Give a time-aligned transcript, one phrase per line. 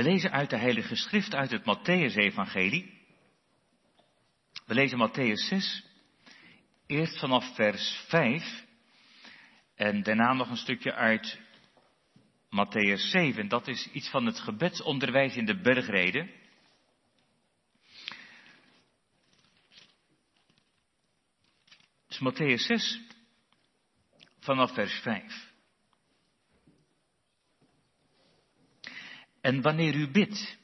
[0.00, 2.98] We lezen uit de Heilige Schrift uit het Matthäus-evangelie.
[4.66, 5.84] We lezen Matthäus 6,
[6.86, 8.64] eerst vanaf vers 5
[9.74, 11.38] en daarna nog een stukje uit
[12.46, 13.48] Matthäus 7.
[13.48, 16.30] Dat is iets van het gebedsonderwijs in de bergreden.
[22.08, 23.00] Dus Matthäus 6
[24.38, 25.49] vanaf vers 5.
[29.40, 30.58] En wanneer u bidt,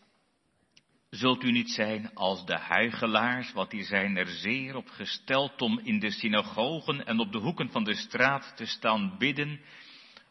[1.11, 5.79] zult u niet zijn als de huigelaars, want die zijn er zeer op gesteld om
[5.79, 9.61] in de synagogen en op de hoeken van de straat te staan bidden,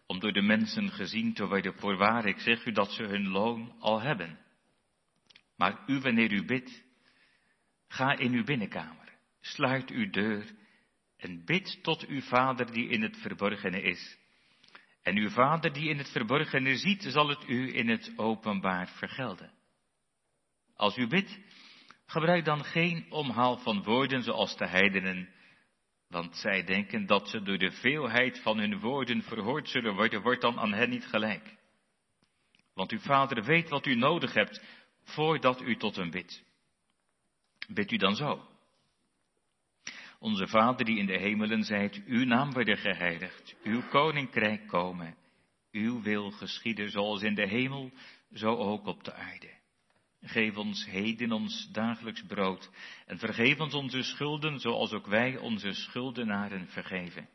[0.06, 1.74] om door de mensen gezien te worden.
[1.74, 4.40] Voorwaar, ik zeg u dat ze hun loon al hebben.
[5.58, 6.84] Maar u, wanneer u bidt,
[7.88, 10.46] ga in uw binnenkamer, sluit uw deur
[11.18, 14.18] en bid tot uw vader die in het verborgene is.
[15.06, 19.52] En uw vader die in het verborgene ziet, zal het u in het openbaar vergelden.
[20.76, 21.40] Als u bidt,
[22.06, 25.30] gebruik dan geen omhaal van woorden zoals de heidenen,
[26.08, 30.42] want zij denken dat ze door de veelheid van hun woorden verhoord zullen worden, wordt
[30.42, 31.56] dan aan hen niet gelijk.
[32.74, 34.64] Want uw vader weet wat u nodig hebt
[35.04, 36.44] voordat u tot hem bidt.
[37.68, 38.55] Bid u dan zo.
[40.20, 45.16] Onze Vader die in de hemelen zijt, uw naam worden geheiligd, uw koninkrijk komen,
[45.72, 47.92] uw wil geschieden zoals in de hemel,
[48.34, 49.54] zo ook op de aarde.
[50.22, 52.70] Geef ons heden ons dagelijks brood
[53.06, 57.30] en vergeef ons onze schulden zoals ook wij onze schuldenaren vergeven.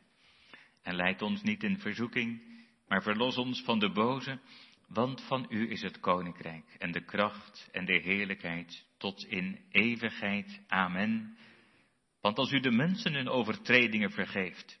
[0.81, 2.41] En leid ons niet in verzoeking,
[2.87, 4.39] maar verlos ons van de boze,
[4.87, 10.61] want van u is het koninkrijk en de kracht en de heerlijkheid tot in eeuwigheid.
[10.67, 11.37] Amen.
[12.21, 14.79] Want als u de mensen hun overtredingen vergeeft,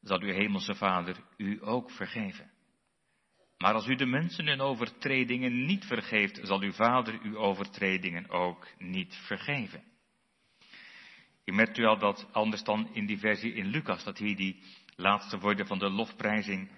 [0.00, 2.50] zal uw hemelse Vader u ook vergeven.
[3.58, 8.68] Maar als u de mensen hun overtredingen niet vergeeft, zal uw Vader uw overtredingen ook
[8.78, 9.82] niet vergeven.
[11.44, 14.62] Je merkt u al dat anders dan in die versie in Lucas, dat hier die
[14.96, 16.70] laatste woorden van de lofprijzing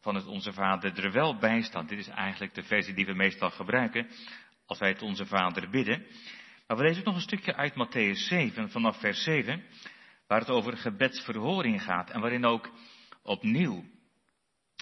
[0.00, 1.86] van het Onze Vader er wel bij staan.
[1.86, 4.08] Dit is eigenlijk de versie die we meestal gebruiken
[4.66, 6.06] als wij het Onze Vader bidden.
[6.66, 9.64] We lezen ook nog een stukje uit Matthäus 7, vanaf vers 7,
[10.26, 12.70] waar het over gebedsverhoring gaat en waarin ook
[13.22, 13.84] opnieuw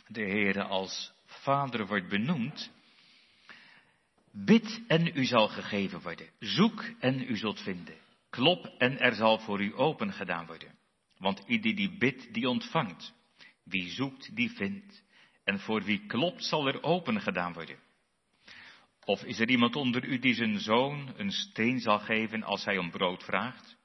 [0.06, 2.70] de Heer als Vader wordt benoemd.
[4.32, 6.30] Bid en u zal gegeven worden.
[6.38, 7.96] Zoek en u zult vinden.
[8.30, 10.78] Klop en er zal voor u open gedaan worden.
[11.18, 13.14] Want ieder die bidt, die ontvangt.
[13.64, 15.02] Wie zoekt, die vindt.
[15.44, 17.78] En voor wie klopt, zal er open gedaan worden.
[19.04, 22.78] Of is er iemand onder u die zijn zoon een steen zal geven als hij
[22.78, 23.76] om brood vraagt?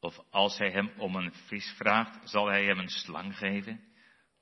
[0.00, 3.80] Of als hij hem om een vis vraagt, zal hij hem een slang geven?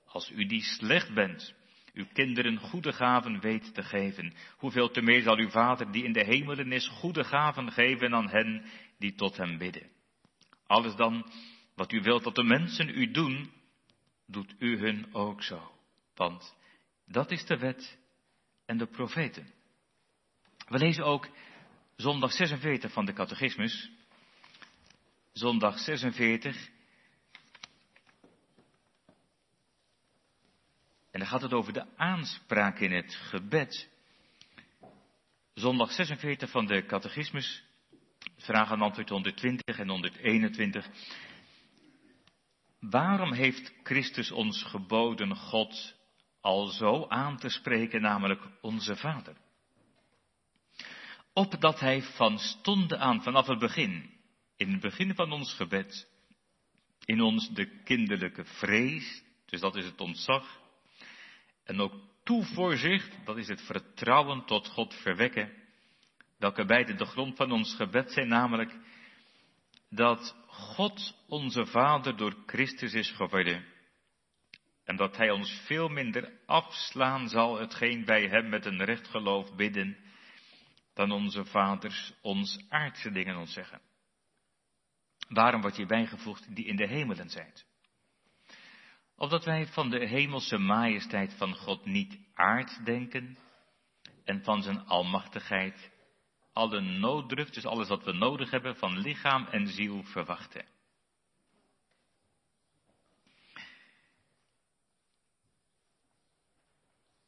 [0.04, 1.54] Als u die slecht bent,
[1.92, 6.12] uw kinderen goede gaven weet te geven, hoeveel te meer zal uw Vader die in
[6.12, 8.64] de hemelen is goede gaven geven aan hen
[8.98, 9.90] die tot hem bidden.
[10.66, 11.30] Alles dan
[11.74, 13.52] wat u wilt dat de mensen u doen,
[14.26, 15.72] doet u hun ook zo.
[16.14, 16.56] Want
[17.06, 17.98] dat is de wet
[18.66, 19.60] en de profeten.
[20.72, 21.28] We lezen ook
[21.96, 23.90] zondag 46 van de catechismus.
[25.32, 26.68] Zondag 46.
[31.10, 33.88] En dan gaat het over de aanspraak in het gebed.
[35.54, 37.64] Zondag 46 van de catechismus.
[38.36, 40.88] Vraag en antwoord 120 en 121.
[42.80, 45.94] Waarom heeft Christus ons geboden God
[46.40, 49.41] al zo aan te spreken, namelijk onze Vader?
[51.32, 54.10] Opdat hij van stonden aan, vanaf het begin,
[54.56, 56.08] in het begin van ons gebed,
[57.04, 60.60] in ons de kinderlijke vrees, dus dat is het ontzag,
[61.64, 61.94] en ook
[62.24, 65.52] toevoorzicht, dat is het vertrouwen tot God verwekken,
[66.38, 68.78] welke beide de grond van ons gebed zijn, namelijk
[69.90, 73.64] dat God onze Vader door Christus is geworden.
[74.84, 79.54] En dat Hij ons veel minder afslaan zal hetgeen wij Hem met een recht geloof
[79.56, 79.96] bidden
[80.94, 83.80] dan onze vaders ons aardse dingen ontzeggen.
[85.28, 87.66] Waarom wordt je bijgevoegd die in de hemelen zijt?
[89.16, 93.38] Opdat wij van de hemelse majesteit van God niet aard denken
[94.24, 95.90] en van zijn almachtigheid
[96.52, 100.64] alle nooddruft, dus alles wat we nodig hebben van lichaam en ziel verwachten.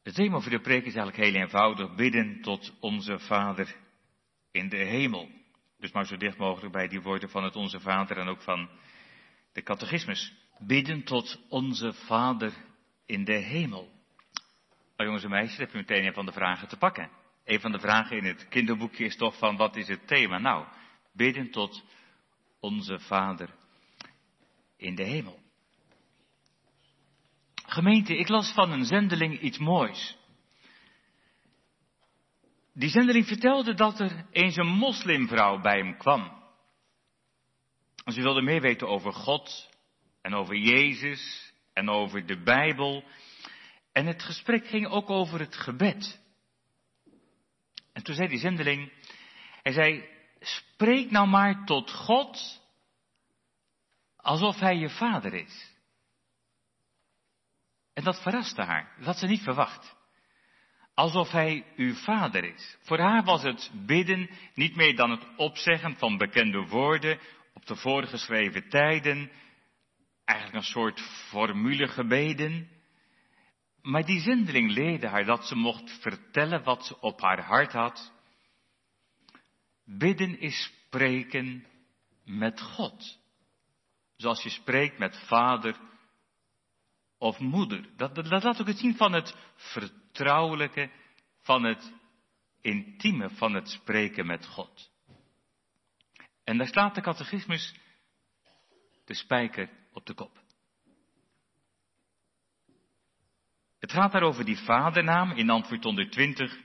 [0.04, 1.94] Het thema voor de preek is eigenlijk heel eenvoudig.
[1.94, 3.76] Bidden tot onze Vader
[4.50, 5.30] in de hemel.
[5.78, 8.68] Dus maar zo dicht mogelijk bij die woorden van het Onze Vader en ook van
[9.52, 10.32] de catechismus.
[10.58, 12.52] Bidden tot onze Vader
[13.06, 13.92] in de hemel.
[14.96, 17.10] Nou jongens en meisjes, heb je meteen een van de vragen te pakken.
[17.44, 20.38] Een van de vragen in het kinderboekje is toch van wat is het thema?
[20.38, 20.66] Nou,
[21.12, 21.84] bidden tot
[22.60, 23.48] onze Vader
[24.76, 25.43] in de hemel.
[27.74, 30.16] Gemeente, ik las van een zendeling iets moois.
[32.72, 36.42] Die zendeling vertelde dat er eens een moslimvrouw bij hem kwam.
[38.04, 39.70] Ze wilde meer weten over God
[40.22, 43.04] en over Jezus en over de Bijbel.
[43.92, 46.20] En het gesprek ging ook over het gebed.
[47.92, 48.92] En toen zei die zendeling,
[49.62, 50.08] hij zei,
[50.40, 52.60] spreek nou maar tot God
[54.16, 55.73] alsof hij je vader is.
[57.94, 59.96] En dat verraste haar, dat had ze niet verwacht.
[60.94, 62.76] Alsof hij uw vader is.
[62.80, 67.18] Voor haar was het bidden niet meer dan het opzeggen van bekende woorden
[67.54, 69.30] op de voorgeschreven tijden.
[70.24, 72.68] Eigenlijk een soort formulegebeden.
[73.82, 78.12] Maar die zendeling leerde haar dat ze mocht vertellen wat ze op haar hart had.
[79.84, 81.66] Bidden is spreken
[82.24, 83.18] met God.
[84.16, 85.76] Zoals je spreekt met vader
[87.24, 87.88] of moeder.
[87.96, 90.90] Dat, dat, laat ook het zien van het vertrouwelijke,
[91.40, 91.92] van het
[92.60, 94.90] intieme, van het spreken met God.
[96.44, 97.74] En daar slaat de catechismus
[99.04, 100.42] de spijker op de kop.
[103.78, 106.60] Het gaat daar over die vadernaam in antwoord 120.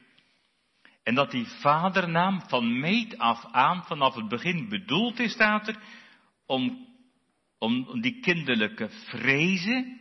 [1.04, 5.80] En dat die vadernaam van meet af aan, vanaf het begin bedoeld is, staat er,
[6.46, 6.88] om,
[7.58, 9.99] om die kinderlijke vrezen.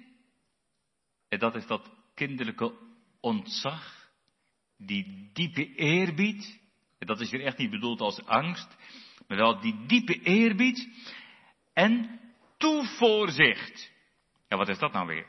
[1.28, 2.72] En dat is dat kinderlijke
[3.20, 4.10] ontzag,
[4.76, 6.60] die diepe eerbied.
[6.98, 8.76] En dat is hier echt niet bedoeld als angst,
[9.26, 10.88] maar wel die diepe eerbied
[11.72, 12.20] en
[12.56, 13.92] toevoorzicht.
[14.48, 15.26] Ja, wat is dat nou weer?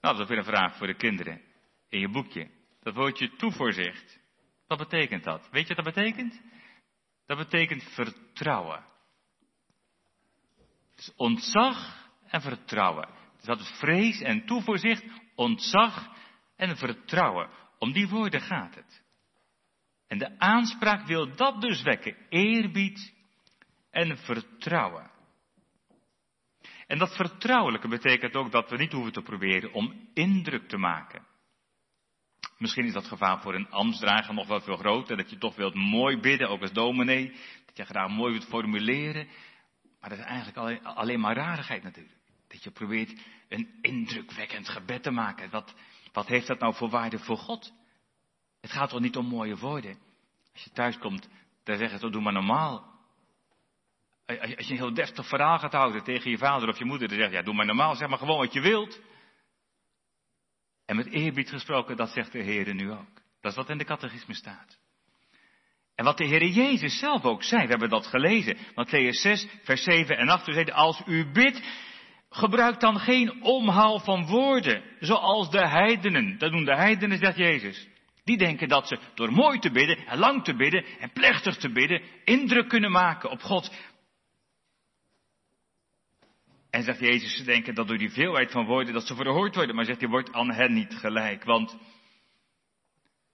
[0.00, 1.42] Nou, dat is weer een vraag voor de kinderen
[1.88, 2.50] in je boekje.
[2.82, 4.18] Dat woordje toevoorzicht.
[4.66, 5.48] Wat betekent dat?
[5.50, 6.40] Weet je wat dat betekent?
[7.26, 8.84] Dat betekent vertrouwen.
[10.96, 11.99] Is ontzag
[12.30, 13.08] en vertrouwen.
[13.36, 15.04] Dus dat vrees en toevoorzicht,
[15.34, 16.08] ontzag
[16.56, 17.48] en vertrouwen.
[17.78, 19.02] Om die woorden gaat het.
[20.06, 22.16] En de aanspraak wil dat dus wekken.
[22.28, 23.14] Eerbied
[23.90, 25.10] en vertrouwen.
[26.86, 31.26] En dat vertrouwelijke betekent ook dat we niet hoeven te proberen om indruk te maken.
[32.58, 35.74] Misschien is dat gevaar voor een ambtsdrager nog wel veel groter, dat je toch wilt
[35.74, 37.32] mooi bidden, ook als dominee,
[37.66, 39.28] dat je graag mooi wilt formuleren.
[40.00, 42.19] Maar dat is eigenlijk alleen, alleen maar rarigheid natuurlijk.
[42.50, 45.50] Dat je probeert een indrukwekkend gebed te maken.
[45.50, 45.74] Wat,
[46.12, 47.72] wat heeft dat nou voor waarde voor God?
[48.60, 49.98] Het gaat toch niet om mooie woorden?
[50.52, 51.28] Als je thuis komt,
[51.64, 52.98] dan zeggen ze, doe maar normaal.
[54.26, 57.16] Als je een heel deftig verhaal gaat houden tegen je vader of je moeder, dan
[57.16, 59.00] zeg je, ja, doe maar normaal, zeg maar gewoon wat je wilt.
[60.86, 63.22] En met eerbied gesproken, dat zegt de Heer nu ook.
[63.40, 64.78] Dat is wat in de catechisme staat.
[65.94, 68.56] En wat de Heer Jezus zelf ook zei, we hebben dat gelezen.
[68.56, 71.62] Matthäus 6, vers 7 en 8, toen als u bidt,
[72.30, 76.38] gebruik dan geen omhaal van woorden, zoals de heidenen.
[76.38, 77.88] Dat doen de heidenen, zegt Jezus.
[78.24, 81.72] Die denken dat ze door mooi te bidden en lang te bidden en plechtig te
[81.72, 83.70] bidden, indruk kunnen maken op God.
[86.70, 89.74] En zegt Jezus, ze denken dat door die veelheid van woorden dat ze verhoord worden.
[89.74, 91.44] Maar zegt hij, wordt aan hen niet gelijk.
[91.44, 91.76] Want,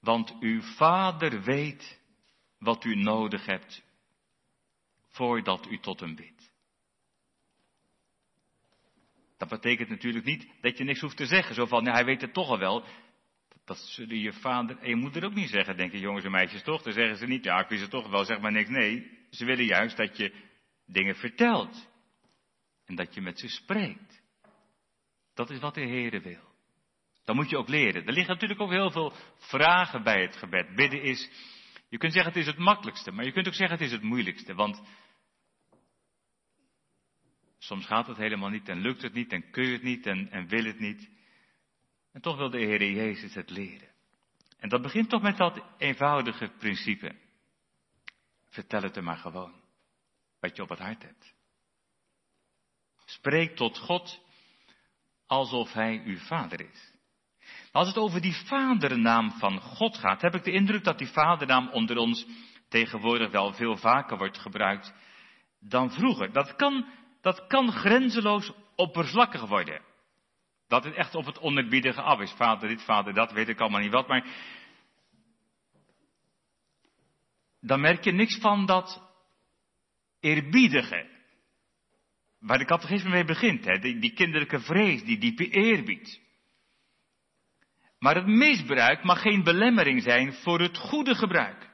[0.00, 2.00] want uw vader weet
[2.58, 3.82] wat u nodig hebt
[5.08, 6.35] voordat u tot hem bidt.
[9.38, 11.54] Dat betekent natuurlijk niet dat je niks hoeft te zeggen.
[11.54, 12.84] Zo van, nou, hij weet het toch al wel.
[13.64, 16.82] Dat zullen je vader en je moeder ook niet zeggen, denken jongens en meisjes toch?
[16.82, 18.68] Dan zeggen ze niet, ja, ik wist het toch wel, zeg maar niks.
[18.68, 20.32] Nee, ze willen juist dat je
[20.86, 21.88] dingen vertelt.
[22.84, 24.22] En dat je met ze spreekt.
[25.34, 26.54] Dat is wat de Heere wil.
[27.24, 28.06] Dat moet je ook leren.
[28.06, 30.74] Er liggen natuurlijk ook heel veel vragen bij het gebed.
[30.74, 31.30] Bidden is,
[31.88, 34.02] je kunt zeggen het is het makkelijkste, maar je kunt ook zeggen het is het
[34.02, 34.54] moeilijkste.
[34.54, 34.82] Want
[37.66, 40.30] soms gaat het helemaal niet en lukt het niet en kun je het niet en,
[40.30, 41.10] en wil het niet.
[42.12, 43.88] En toch wil de Heer Jezus het leren.
[44.58, 47.14] En dat begint toch met dat eenvoudige principe.
[48.48, 49.54] Vertel het er maar gewoon.
[50.40, 51.34] Wat je op het hart hebt.
[53.04, 54.20] Spreek tot God
[55.26, 56.94] alsof Hij uw vader is.
[57.72, 61.68] Als het over die vadernaam van God gaat, heb ik de indruk dat die vadernaam
[61.68, 62.26] onder ons
[62.68, 64.94] tegenwoordig wel veel vaker wordt gebruikt
[65.60, 66.32] dan vroeger.
[66.32, 66.86] Dat kan,
[67.20, 69.80] dat kan grenzeloos oppervlakkig worden.
[70.68, 72.32] Dat het echt op het onderbiedige af is.
[72.32, 74.08] Vader dit, vader dat, weet ik allemaal niet wat.
[74.08, 74.26] Maar
[77.60, 79.02] dan merk je niks van dat
[80.20, 81.14] eerbiedige.
[82.38, 83.78] Waar de catechisme mee begint, hè?
[83.78, 86.20] Die, die kinderlijke vrees, die diepe eerbied.
[87.98, 91.70] Maar het misbruik mag geen belemmering zijn voor het goede gebruik.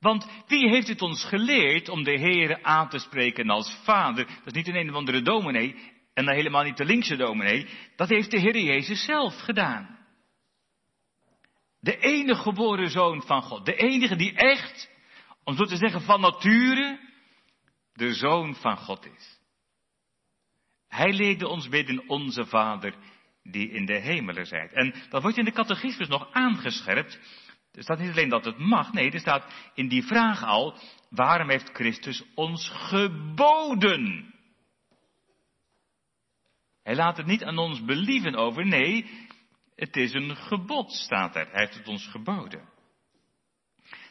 [0.00, 4.26] Want wie heeft het ons geleerd om de Heer aan te spreken als vader?
[4.26, 5.74] Dat is niet een een of andere dominee
[6.14, 7.68] en dan helemaal niet de linkse dominee.
[7.96, 9.98] Dat heeft de Heer Jezus zelf gedaan.
[11.80, 13.66] De enige geboren zoon van God.
[13.66, 14.90] De enige die echt,
[15.44, 17.00] om zo te zeggen van nature,
[17.92, 19.38] de zoon van God is.
[20.88, 22.94] Hij leerde ons bidden, onze Vader
[23.42, 24.72] die in de hemelen zijt.
[24.72, 27.18] En dat wordt in de catechismus nog aangescherpt.
[27.78, 30.74] Er staat niet alleen dat het mag, nee, er staat in die vraag al,
[31.10, 34.34] waarom heeft Christus ons geboden?
[36.82, 39.28] Hij laat het niet aan ons believen over, nee,
[39.74, 41.48] het is een gebod, staat er.
[41.50, 42.68] Hij heeft het ons geboden.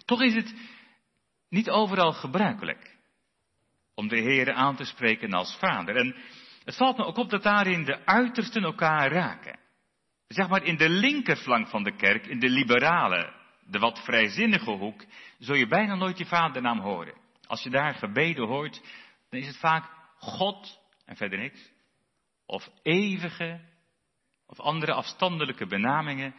[0.05, 0.55] Toch is het
[1.49, 2.97] niet overal gebruikelijk
[3.95, 5.95] om de Heer aan te spreken als vader.
[5.95, 6.15] En
[6.63, 9.59] het valt me ook op dat daarin de uitersten elkaar raken.
[10.27, 13.35] Zeg maar in de linkerflank van de kerk, in de liberale,
[13.69, 15.05] de wat vrijzinnige hoek,
[15.39, 17.13] zul je bijna nooit je vadernaam horen.
[17.47, 18.81] Als je daar gebeden hoort,
[19.29, 21.71] dan is het vaak God en verder niks.
[22.45, 23.61] Of eeuwige,
[24.45, 26.35] of andere afstandelijke benamingen.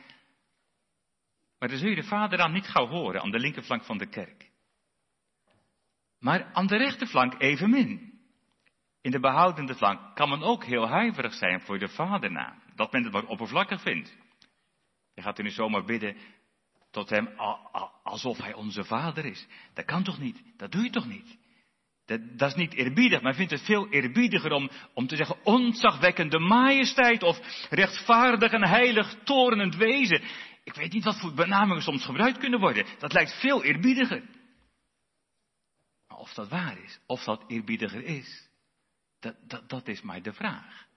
[1.58, 4.50] Maar dan zul je de vadernaam niet gauw horen aan de linkerflank van de kerk.
[6.18, 8.20] Maar aan de rechterflank evenmin.
[9.00, 12.62] In de behoudende flank kan men ook heel huiverig zijn voor de vadernaam.
[12.74, 14.16] Dat men het wat oppervlakkig vindt.
[15.14, 16.16] Je gaat in de zomer bidden
[16.98, 17.28] tot hem
[18.02, 19.46] alsof hij onze vader is.
[19.74, 20.42] Dat kan toch niet?
[20.56, 21.36] Dat doe je toch niet?
[22.06, 26.38] Dat, dat is niet eerbiedig, maar vindt het veel eerbiediger om, om te zeggen ontzagwekkende
[26.38, 30.22] majesteit of rechtvaardig en heilig torenend wezen.
[30.64, 32.86] Ik weet niet wat voor benamingen soms gebruikt kunnen worden.
[32.98, 34.22] Dat lijkt veel eerbiediger.
[36.08, 38.48] Maar of dat waar is, of dat eerbiediger is,
[39.20, 40.87] dat, dat, dat is maar de vraag.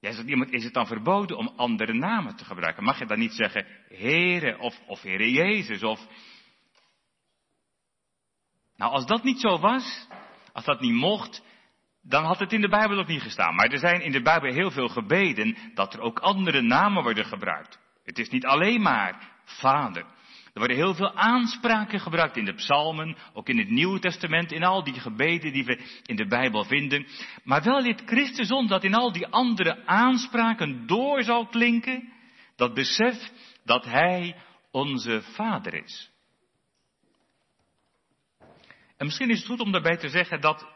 [0.00, 2.84] Jij zegt iemand, is het dan verboden om andere namen te gebruiken?
[2.84, 6.06] Mag je dan niet zeggen Heere of, of Heere Jezus of...
[8.76, 10.06] Nou, als dat niet zo was,
[10.52, 11.42] als dat niet mocht,
[12.02, 13.54] dan had het in de Bijbel ook niet gestaan.
[13.54, 17.24] Maar er zijn in de Bijbel heel veel gebeden dat er ook andere namen worden
[17.24, 17.78] gebruikt.
[18.04, 20.04] Het is niet alleen maar Vader.
[20.58, 24.64] Er worden heel veel aanspraken gebruikt in de psalmen, ook in het Nieuwe Testament, in
[24.64, 27.06] al die gebeden die we in de Bijbel vinden.
[27.44, 32.12] Maar wel dit Christus dat in al die andere aanspraken door zal klinken,
[32.56, 33.30] dat besef
[33.64, 34.36] dat Hij
[34.70, 36.10] onze Vader is.
[38.96, 40.66] En misschien is het goed om daarbij te zeggen dat,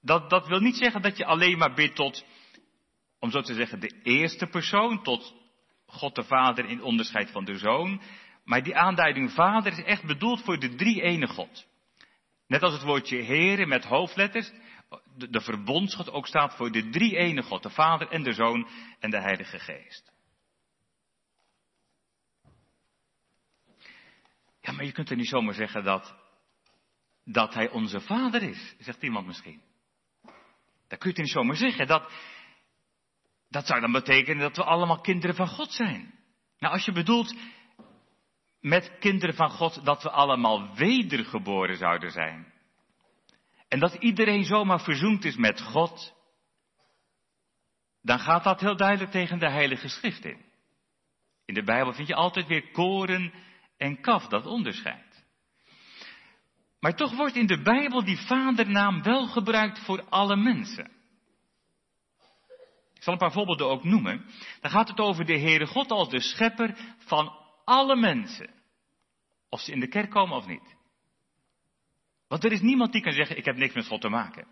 [0.00, 2.24] dat, dat wil niet zeggen dat je alleen maar bidt tot,
[3.18, 5.34] om zo te zeggen, de eerste persoon, tot
[5.86, 8.00] God de Vader in onderscheid van de Zoon.
[8.44, 11.66] Maar die aanduiding vader is echt bedoeld voor de drie ene God.
[12.46, 14.52] Net als het woordje Heere met hoofdletters,
[15.16, 18.68] de, de verbondsgod ook staat voor de drie ene God, de Vader en de Zoon
[18.98, 20.12] en de Heilige Geest.
[24.60, 26.14] Ja, maar je kunt er niet zomaar zeggen dat,
[27.24, 29.62] dat Hij onze Vader is, zegt iemand misschien.
[30.88, 31.86] Dat kun je niet zomaar zeggen.
[31.86, 32.12] Dat,
[33.48, 36.14] dat zou dan betekenen dat we allemaal kinderen van God zijn.
[36.58, 37.34] Nou, als je bedoelt
[38.62, 42.52] met kinderen van God dat we allemaal wedergeboren zouden zijn.
[43.68, 46.14] En dat iedereen zomaar verzoend is met God,
[48.02, 50.44] dan gaat dat heel duidelijk tegen de Heilige Schrift in.
[51.44, 53.32] In de Bijbel vind je altijd weer koren
[53.76, 55.24] en kaf, dat onderscheid.
[56.80, 60.90] Maar toch wordt in de Bijbel die vadernaam wel gebruikt voor alle mensen.
[62.94, 64.24] Ik zal een paar voorbeelden ook noemen.
[64.60, 68.50] Dan gaat het over de Heere God als de schepper van alle mensen.
[69.48, 70.76] Of ze in de kerk komen of niet.
[72.28, 74.46] Want er is niemand die kan zeggen, ik heb niks met God te maken.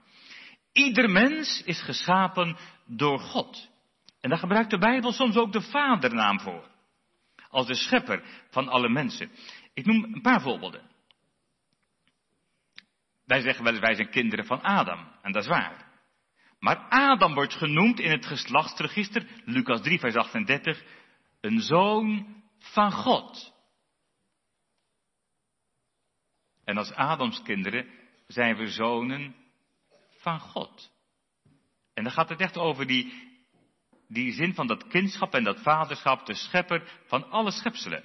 [0.72, 3.68] Ieder mens is geschapen door God.
[4.20, 6.68] En daar gebruikt de Bijbel soms ook de vadernaam voor.
[7.48, 9.30] Als de schepper van alle mensen.
[9.74, 10.90] Ik noem een paar voorbeelden.
[13.26, 15.08] Wij zeggen wel eens, wij zijn kinderen van Adam.
[15.22, 15.88] En dat is waar.
[16.58, 20.82] Maar Adam wordt genoemd in het geslachtsregister, Lucas 3, vers 38,
[21.40, 23.52] een zoon van God.
[26.64, 27.86] En als Adams kinderen
[28.26, 29.34] zijn we zonen
[30.10, 30.90] van God.
[31.94, 33.12] En dan gaat het echt over die,
[34.08, 38.04] die zin van dat kindschap en dat vaderschap, de schepper van alle schepselen.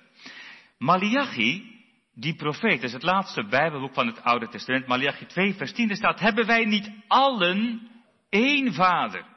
[0.78, 1.84] Malachi,
[2.14, 6.20] die profeet, is het laatste Bijbelboek van het Oude Testament, Malachi 2, vers 10, staat,
[6.20, 7.90] hebben wij niet allen
[8.30, 9.35] één vader?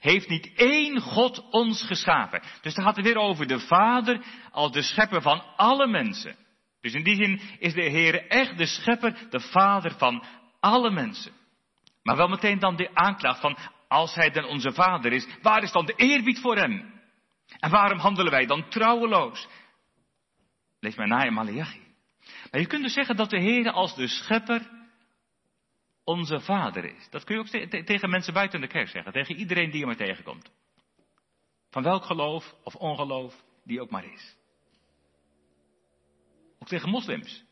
[0.00, 2.42] Heeft niet één God ons geschapen?
[2.62, 6.36] Dus dan gaat het weer over de vader als de schepper van alle mensen.
[6.80, 10.24] Dus in die zin is de Heer echt de schepper, de vader van
[10.60, 11.32] alle mensen.
[12.02, 13.56] Maar wel meteen dan de aanklacht van,
[13.88, 16.92] als hij dan onze vader is, waar is dan de eerbied voor hem?
[17.58, 19.48] En waarom handelen wij dan trouweloos?
[20.80, 21.82] Lees maar na in Malachi.
[22.50, 24.70] Maar je kunt dus zeggen dat de Heer als de schepper
[26.04, 27.08] onze vader is.
[27.10, 29.12] Dat kun je ook tegen mensen buiten de kerk zeggen.
[29.12, 30.50] Tegen iedereen die je maar tegenkomt.
[31.70, 34.36] Van welk geloof of ongeloof die ook maar is.
[36.58, 37.44] Ook tegen moslims.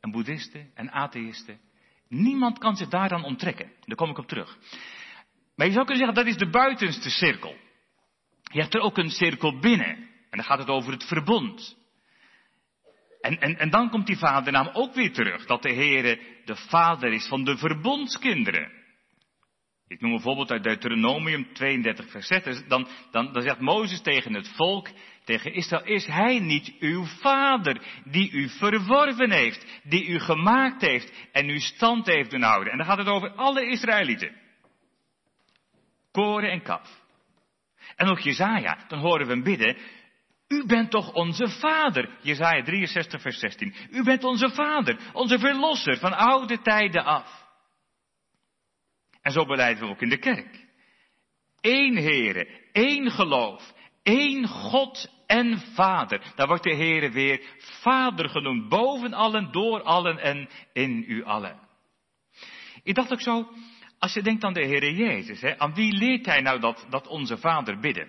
[0.00, 1.60] En boeddhisten en atheïsten.
[2.08, 3.72] Niemand kan zich daaraan onttrekken.
[3.80, 4.58] Daar kom ik op terug.
[5.54, 7.56] Maar je zou kunnen zeggen dat is de buitenste cirkel.
[8.42, 9.96] Je hebt er ook een cirkel binnen.
[10.30, 11.76] En dan gaat het over het verbond.
[13.24, 15.46] En, en, en dan komt die vadernaam ook weer terug.
[15.46, 18.72] Dat de Heere de vader is van de verbondskinderen.
[19.88, 22.62] Ik noem een voorbeeld uit Deuteronomium 32 vers 6.
[22.68, 24.88] Dan, dan, dan zegt Mozes tegen het volk,
[25.24, 31.12] tegen Israël, is hij niet uw vader die u verworven heeft, die u gemaakt heeft
[31.32, 32.72] en u stand heeft doen houden.
[32.72, 34.32] En dan gaat het over alle Israëlieten.
[36.12, 37.02] Koren en kaf.
[37.96, 39.76] En ook Jezaja, dan horen we hem bidden,
[40.48, 43.74] u bent toch onze vader, Jezaja 63 vers 16.
[43.90, 47.42] U bent onze vader, onze verlosser van oude tijden af.
[49.22, 50.66] En zo beleiden we ook in de kerk.
[51.60, 53.72] Eén Heere, één geloof,
[54.02, 56.32] één God en Vader.
[56.34, 61.60] Daar wordt de Heere weer Vader genoemd, boven allen, door allen en in u allen.
[62.82, 63.48] Ik dacht ook zo,
[63.98, 67.06] als je denkt aan de Heere Jezus, hè, aan wie leert hij nou dat, dat
[67.06, 68.08] onze Vader bidden?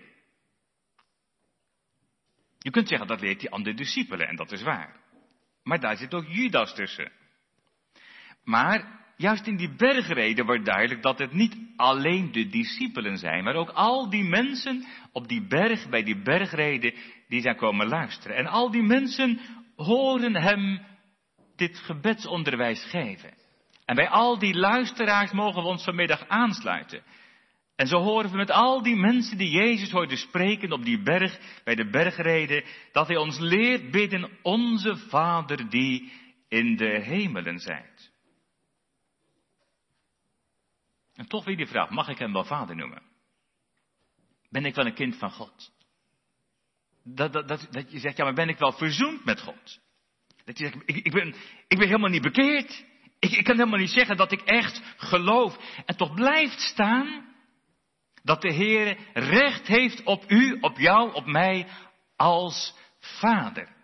[2.66, 4.96] Je kunt zeggen dat leert hij aan de discipelen en dat is waar.
[5.64, 7.12] Maar daar zit ook Judas tussen.
[8.44, 13.56] Maar juist in die bergreden wordt duidelijk dat het niet alleen de discipelen zijn, maar
[13.56, 16.94] ook al die mensen op die berg, bij die bergreden,
[17.28, 18.38] die zijn komen luisteren.
[18.38, 19.40] En al die mensen
[19.76, 20.86] horen hem
[21.56, 23.34] dit gebedsonderwijs geven.
[23.86, 27.04] En bij al die luisteraars mogen we ons vanmiddag aansluiten.
[27.76, 31.40] En zo horen we met al die mensen die Jezus hoorde spreken op die berg,
[31.64, 36.12] bij de bergreden, dat hij ons leert bidden, onze Vader die
[36.48, 38.12] in de hemelen zijt.
[41.14, 43.02] En toch weer die vraag, mag ik hem wel vader noemen?
[44.50, 45.72] Ben ik wel een kind van God?
[47.04, 49.80] Dat, dat, dat, dat je zegt, ja, maar ben ik wel verzoend met God?
[50.46, 51.28] Dat je zegt, ik, ik, ben,
[51.68, 52.86] ik ben helemaal niet bekeerd.
[53.20, 55.58] Ik, ik kan helemaal niet zeggen dat ik echt geloof.
[55.86, 57.35] En toch blijft staan
[58.26, 61.68] dat de Heer recht heeft op u, op jou, op mij
[62.16, 63.76] als vader.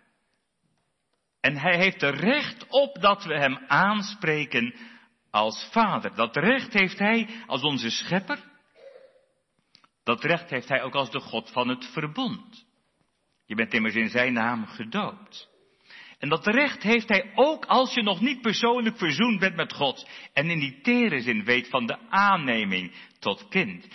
[1.40, 4.74] En hij heeft er recht op dat we hem aanspreken
[5.30, 6.14] als vader.
[6.14, 8.38] Dat recht heeft hij als onze schepper.
[10.04, 12.66] Dat recht heeft hij ook als de God van het verbond.
[13.46, 15.50] Je bent immers in zijn naam gedoopt.
[16.18, 20.08] En dat recht heeft hij ook als je nog niet persoonlijk verzoend bent met God
[20.32, 23.86] en in die tere zin weet van de aanneming tot kind.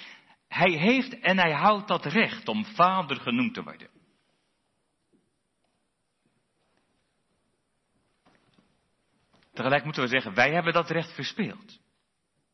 [0.58, 3.90] Hij heeft en hij houdt dat recht om vader genoemd te worden.
[9.54, 11.80] Tegelijk moeten we zeggen, wij hebben dat recht verspeeld.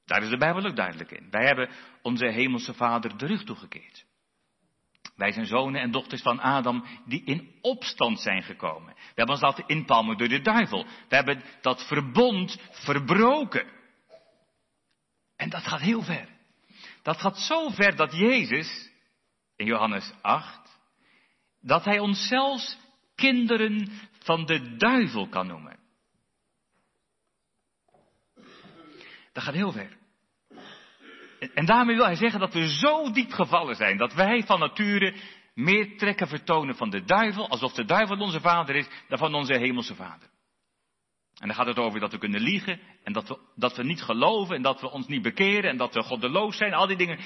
[0.05, 1.29] Daar is de Bijbel ook duidelijk in.
[1.29, 1.69] Wij hebben
[2.01, 4.05] onze hemelse vader de rug toegekeerd.
[5.15, 8.93] Wij zijn zonen en dochters van Adam die in opstand zijn gekomen.
[8.93, 10.85] We hebben ons laten inpalmen door de duivel.
[11.09, 13.65] We hebben dat verbond verbroken.
[15.35, 16.32] En dat gaat heel ver.
[17.03, 18.91] Dat gaat zo ver dat Jezus,
[19.55, 20.79] in Johannes 8,
[21.61, 22.77] dat hij ons zelfs
[23.15, 25.79] kinderen van de duivel kan noemen.
[29.31, 29.97] Dat gaat heel ver.
[31.53, 35.15] En daarmee wil hij zeggen dat we zo diep gevallen zijn, dat wij van nature
[35.53, 39.57] meer trekken vertonen van de duivel, alsof de duivel onze vader is, dan van onze
[39.57, 40.29] hemelse vader.
[41.43, 44.01] En dan gaat het over dat we kunnen liegen en dat we, dat we niet
[44.01, 47.17] geloven en dat we ons niet bekeren en dat we goddeloos zijn, al die dingen.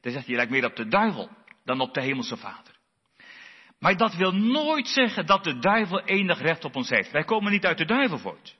[0.00, 1.28] Dan zegt hij, je lijkt meer op de duivel
[1.64, 2.76] dan op de hemelse vader.
[3.78, 7.10] Maar dat wil nooit zeggen dat de duivel enig recht op ons heeft.
[7.10, 8.56] Wij komen niet uit de duivel voort.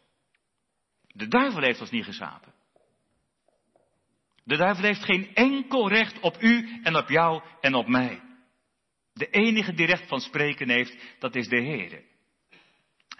[1.07, 2.53] De duivel heeft ons niet geschapen.
[4.44, 8.20] De duivel heeft geen enkel recht op u en op jou en op mij.
[9.12, 12.11] De enige die recht van spreken heeft, dat is de Heer.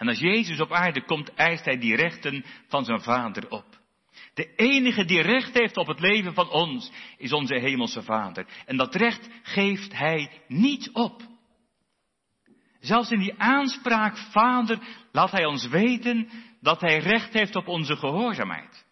[0.03, 3.65] En als Jezus op aarde komt, eist hij die rechten van zijn Vader op.
[4.33, 8.45] De enige die recht heeft op het leven van ons, is onze Hemelse Vader.
[8.65, 11.21] En dat recht geeft hij niet op.
[12.79, 14.79] Zelfs in die aanspraak Vader
[15.11, 16.29] laat hij ons weten
[16.61, 18.85] dat hij recht heeft op onze gehoorzaamheid.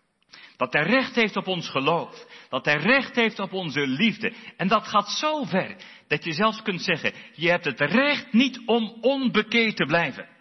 [0.57, 2.25] Dat hij recht heeft op ons geloof.
[2.49, 4.33] Dat hij recht heeft op onze liefde.
[4.57, 5.75] En dat gaat zo ver
[6.07, 10.39] dat je zelfs kunt zeggen, je hebt het recht niet om onbekeerd te blijven.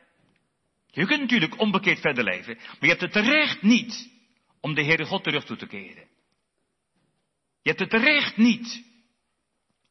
[0.90, 4.10] Je kunt natuurlijk onbekeerd verder leven, maar je hebt het recht niet
[4.60, 6.08] om de Heere God terug toe te keren.
[7.62, 8.84] Je hebt het recht niet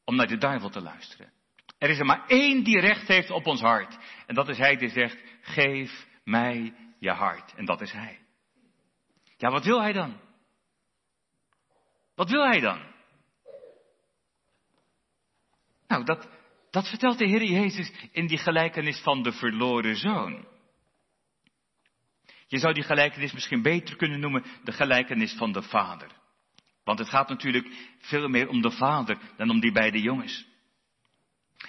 [0.06, 1.32] om naar de duivel te luisteren.
[1.78, 3.98] Er is er maar één die recht heeft op ons hart.
[4.26, 7.54] En dat is Hij die zegt, geef mij je hart.
[7.56, 8.20] En dat is Hij.
[9.38, 10.20] Ja, wat wil Hij dan?
[12.16, 12.82] Wat wil Hij dan?
[15.88, 16.30] Nou, dat,
[16.72, 20.48] dat vertelt de Heer Jezus in die gelijkenis van de verloren zoon.
[22.50, 26.12] Je zou die gelijkenis misschien beter kunnen noemen de gelijkenis van de vader.
[26.84, 30.46] Want het gaat natuurlijk veel meer om de vader dan om die beide jongens.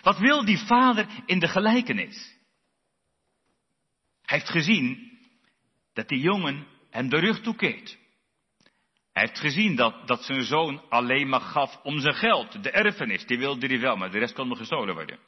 [0.02, 2.38] Wat wil die vader in de gelijkenis?
[4.22, 5.18] Hij heeft gezien
[5.92, 7.98] dat die jongen hem de rug toekeert.
[9.12, 13.26] Hij heeft gezien dat, dat zijn zoon alleen maar gaf om zijn geld, de erfenis,
[13.26, 15.18] die wilde hij wel, maar de rest kon nog gestolen worden.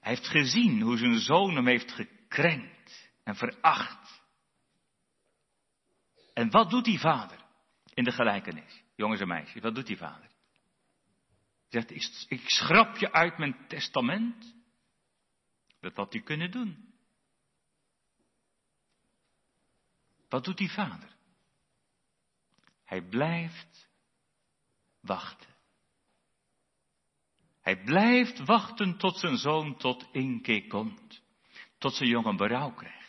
[0.00, 4.22] Hij heeft gezien hoe zijn zoon hem heeft gekrenkt en veracht.
[6.34, 7.44] En wat doet die vader
[7.94, 8.82] in de gelijkenis?
[8.96, 10.30] Jongens en meisjes, wat doet die vader?
[11.68, 14.54] Zegt, ik, ik schrap je uit mijn testament.
[15.80, 16.94] Dat had hij kunnen doen.
[20.28, 21.16] Wat doet die vader?
[22.84, 23.88] Hij blijft
[25.00, 25.54] wachten.
[27.60, 31.22] Hij blijft wachten tot zijn zoon tot inkeer komt.
[31.78, 33.03] Tot zijn jongen berouw krijgt.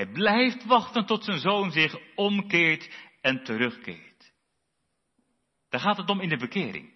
[0.00, 4.32] Hij blijft wachten tot zijn zoon zich omkeert en terugkeert.
[5.68, 6.86] Daar gaat het om in de bekering.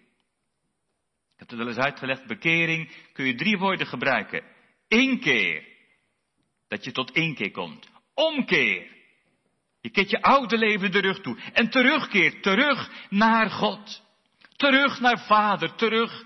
[1.33, 4.43] Ik heb het wel eens uitgelegd, bekering kun je drie woorden gebruiken.
[4.87, 5.63] Inkeer,
[6.67, 7.89] dat je tot inkeer komt.
[8.13, 8.87] Omkeer,
[9.81, 14.03] je keert je oude leven de rug toe en terugkeert, terug naar God.
[14.55, 16.25] Terug naar Vader, terug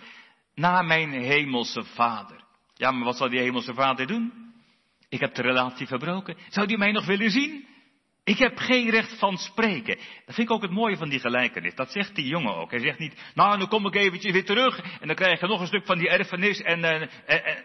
[0.55, 2.43] naar mijn hemelse Vader.
[2.73, 4.48] Ja, maar wat zal die hemelse Vader doen?
[5.09, 6.37] Ik heb de relatie verbroken.
[6.49, 7.67] Zou die mij nog willen zien?
[8.23, 9.95] Ik heb geen recht van spreken.
[9.95, 11.75] Dat vind ik ook het mooie van die gelijkenis.
[11.75, 12.71] Dat zegt die jongen ook.
[12.71, 15.61] Hij zegt niet, nou, dan kom ik eventjes weer terug en dan krijg je nog
[15.61, 17.61] een stuk van die erfenis en, uh, uh, uh,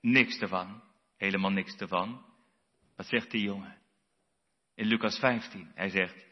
[0.00, 0.82] niks ervan.
[1.16, 2.24] Helemaal niks ervan.
[2.96, 3.76] Wat zegt die jongen?
[4.76, 5.70] in Lucas 15.
[5.74, 6.26] Hij zegt,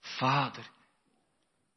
[0.00, 0.70] Vader,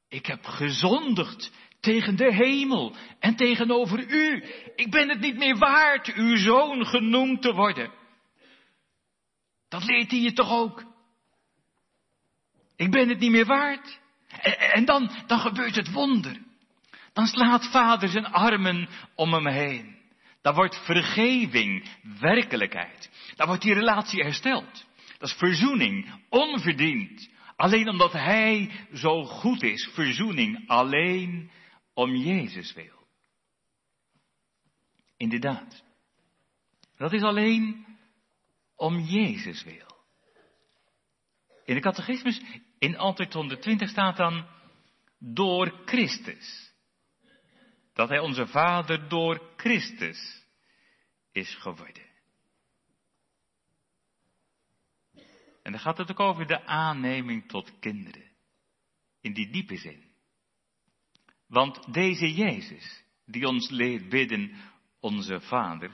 [0.07, 4.43] ik heb gezondigd tegen de hemel en tegenover u.
[4.75, 7.91] Ik ben het niet meer waard uw zoon genoemd te worden.
[9.69, 10.83] Dat leert hij je toch ook?
[12.75, 13.99] Ik ben het niet meer waard.
[14.73, 16.37] En, dan, dan gebeurt het wonder.
[17.13, 19.97] Dan slaat vader zijn armen om hem heen.
[20.41, 23.09] Dan wordt vergeving werkelijkheid.
[23.35, 24.85] Dan wordt die relatie hersteld.
[25.17, 27.29] Dat is verzoening, onverdiend.
[27.55, 31.51] Alleen omdat Hij zo goed is, verzoening alleen
[31.93, 33.07] om Jezus wil.
[35.17, 35.83] Inderdaad.
[36.97, 37.85] Dat is alleen
[38.79, 39.97] om Jezus wil.
[41.65, 42.41] In de catechismus
[42.77, 44.47] in antwoord 120 staat dan
[45.17, 46.73] door Christus.
[47.93, 50.45] Dat Hij onze Vader door Christus
[51.31, 52.07] is geworden.
[55.63, 58.31] En dan gaat het ook over de aanneming tot kinderen.
[59.21, 60.03] In die diepe zin.
[61.47, 64.55] Want deze Jezus, die ons leert bidden,
[64.99, 65.91] onze Vader,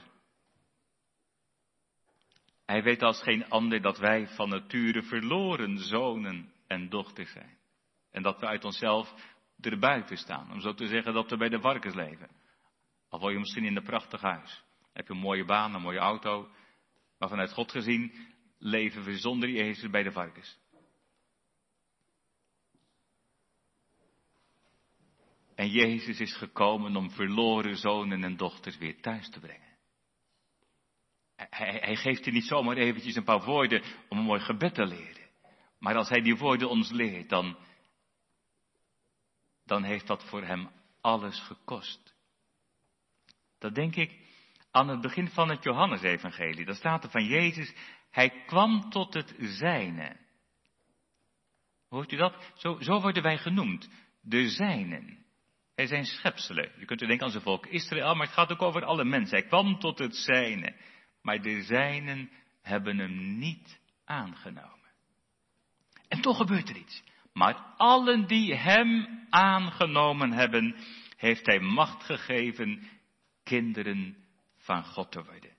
[2.66, 7.58] hij weet als geen ander dat wij van nature verloren zonen en dochters zijn.
[8.10, 9.14] En dat we uit onszelf
[9.60, 10.52] erbuiten staan.
[10.52, 12.30] Om zo te zeggen dat we bij de varkens leven.
[13.08, 14.64] Al woon je misschien in een prachtig huis.
[14.92, 16.48] Heb je een mooie baan, een mooie auto.
[17.18, 18.12] Maar vanuit God gezien
[18.58, 20.58] leven we zonder Jezus bij de varkens.
[25.54, 29.65] En Jezus is gekomen om verloren zonen en dochters weer thuis te brengen.
[31.36, 35.26] Hij, geeft je niet zomaar eventjes een paar woorden om een mooi gebed te leren.
[35.78, 37.56] Maar als hij die woorden ons leert, dan,
[39.64, 40.70] dan heeft dat voor hem
[41.00, 42.14] alles gekost.
[43.58, 44.18] Dat denk ik
[44.70, 46.64] aan het begin van het Johannesevangelie.
[46.64, 47.74] Daar staat er van Jezus,
[48.10, 50.16] hij kwam tot het zijne.
[51.88, 52.52] Hoort u dat?
[52.54, 53.88] Zo, zo worden wij genoemd.
[54.20, 55.24] De zijnen.
[55.74, 56.72] Hij zijn schepselen.
[56.78, 59.38] Je kunt u denken aan zijn volk Israël, maar het gaat ook over alle mensen.
[59.38, 60.74] Hij kwam tot het zijne.
[61.26, 62.30] Maar de zijnen
[62.62, 64.90] hebben hem niet aangenomen.
[66.08, 67.02] En toch gebeurt er iets.
[67.32, 70.76] Maar allen die hem aangenomen hebben,
[71.16, 72.88] heeft hij macht gegeven
[73.44, 74.16] kinderen
[74.58, 75.50] van God te worden.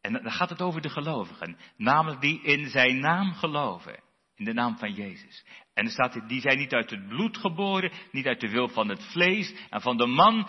[0.00, 4.00] En dan gaat het over de gelovigen, namelijk die in zijn naam geloven,
[4.36, 5.44] in de naam van Jezus.
[5.74, 8.88] En er staat, die zijn niet uit het bloed geboren, niet uit de wil van
[8.88, 10.48] het vlees en van de man,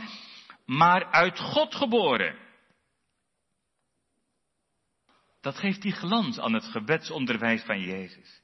[0.65, 2.43] maar uit God geboren.
[5.43, 8.41] Dat geeft die glans aan het gebedsonderwijs van Jezus.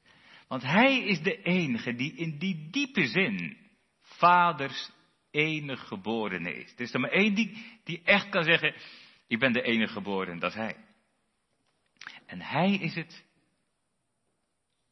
[0.47, 3.57] Want Hij is de enige die in die diepe zin
[4.01, 4.91] vaders
[5.31, 6.73] enige geborene is.
[6.73, 8.75] Er is er maar één die, die echt kan zeggen,
[9.27, 10.75] ik ben de enige geboren, dat is Hij.
[12.25, 13.25] En Hij is het,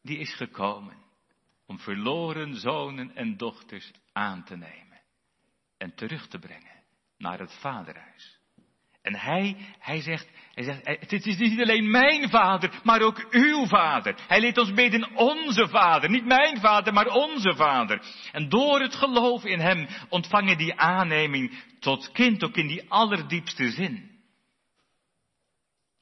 [0.01, 0.97] die is gekomen
[1.65, 5.01] om verloren zonen en dochters aan te nemen
[5.77, 6.83] en terug te brengen
[7.17, 8.36] naar het vaderhuis.
[9.07, 13.65] En hij, hij zegt, hij zegt, het is niet alleen mijn vader, maar ook uw
[13.65, 14.15] vader.
[14.27, 16.09] Hij leert ons bidden onze vader.
[16.09, 18.01] Niet mijn vader, maar onze vader.
[18.31, 23.69] En door het geloof in hem ontvangen die aanneming tot kind ook in die allerdiepste
[23.69, 24.11] zin.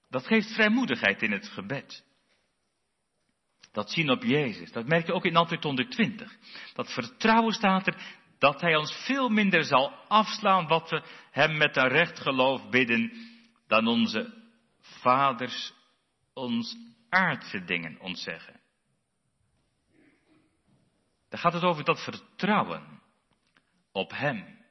[0.09, 2.03] Dat geeft vrijmoedigheid in het gebed.
[3.71, 4.71] Dat zien op Jezus.
[4.71, 6.35] Dat merk je ook in antwoord 120.
[6.73, 7.95] Dat vertrouwen staat er
[8.45, 13.11] dat hij ons veel minder zal afslaan wat we hem met een recht geloof bidden,
[13.67, 14.43] dan onze
[14.79, 15.73] vaders
[16.33, 16.77] ons
[17.09, 18.59] aardse dingen ontzeggen.
[21.29, 23.01] Dan gaat het over dat vertrouwen
[23.91, 24.63] op hem.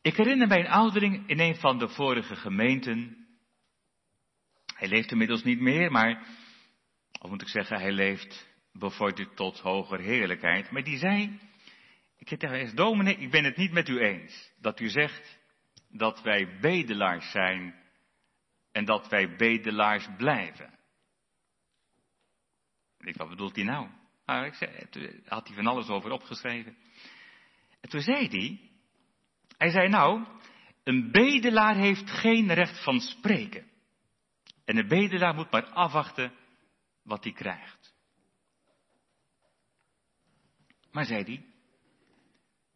[0.00, 3.26] Ik herinner mij een oudering in een van de vorige gemeenten.
[4.74, 6.26] Hij leeft inmiddels niet meer, maar,
[7.20, 10.70] of moet ik zeggen, hij leeft bevorderd tot hoger heerlijkheid.
[10.70, 11.40] Maar die zei,
[12.16, 14.52] ik zeg tegen hem, dominee, ik ben het niet met u eens.
[14.60, 15.38] Dat u zegt
[15.88, 17.74] dat wij bedelaars zijn
[18.72, 20.78] en dat wij bedelaars blijven.
[22.98, 23.88] ik, wat bedoelt hij nou?
[24.26, 24.54] nou ik
[25.26, 26.76] had hij van alles over opgeschreven.
[27.80, 28.70] En toen zei hij,
[29.56, 30.26] hij zei nou,
[30.84, 33.70] een bedelaar heeft geen recht van spreken.
[34.64, 36.32] En een bedelaar moet maar afwachten
[37.02, 37.91] wat hij krijgt.
[40.92, 41.44] Maar zei hij,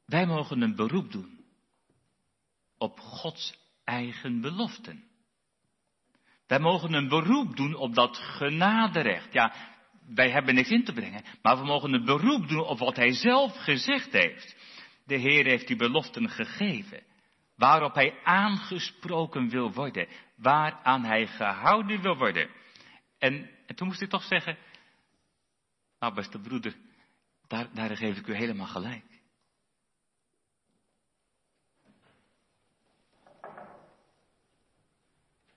[0.05, 1.45] wij mogen een beroep doen
[2.79, 5.05] op Gods eigen beloften.
[6.47, 9.33] Wij mogen een beroep doen op dat genaderecht.
[9.33, 9.55] Ja,
[10.07, 13.13] wij hebben niks in te brengen, maar we mogen een beroep doen op wat Hij
[13.13, 14.57] zelf gezegd heeft.
[15.05, 17.03] De Heer heeft die beloften gegeven,
[17.57, 22.51] waarop Hij aangesproken wil worden, waaraan Hij gehouden wil worden.
[23.19, 24.59] En, en toen moest ik toch zeggen,
[25.99, 26.77] nou beste broeder,
[27.47, 29.05] daar, daar geef ik u helemaal gelijk.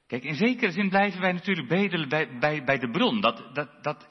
[0.07, 3.21] Kijk, in zekere zin blijven wij natuurlijk bedelen bij, bij, bij de bron.
[3.21, 4.07] Dat, dat, dat,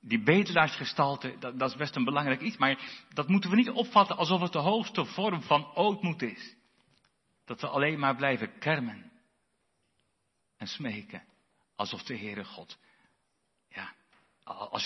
[0.00, 2.56] die bedelaarsgestalte, dat, dat is best een belangrijk iets.
[2.56, 6.56] Maar dat moeten we niet opvatten alsof het de hoogste vorm van ootmoed is.
[7.44, 9.12] Dat we alleen maar blijven kermen
[10.56, 11.22] en smeken.
[11.76, 12.78] Alsof de Heere God,
[13.68, 13.94] ja,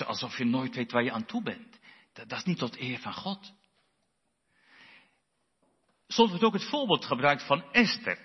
[0.07, 1.79] alsof je nooit weet waar je aan toe bent.
[2.25, 3.53] Dat, is niet tot eer van God.
[6.07, 8.19] Soms wordt ook het voorbeeld gebruikt van Esther.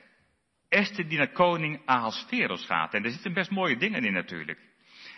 [0.69, 2.93] Esther die naar koning Ahasveros gaat.
[2.93, 4.59] En er zitten best mooie dingen in natuurlijk.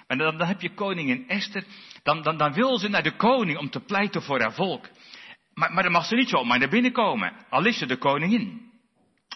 [0.07, 1.65] Maar dan, dan heb je koningin Esther.
[2.03, 4.89] Dan, dan, dan wil ze naar de koning om te pleiten voor haar volk.
[5.53, 7.45] Maar, maar dan mag ze niet zomaar naar binnen komen.
[7.49, 8.72] Al is ze de koningin.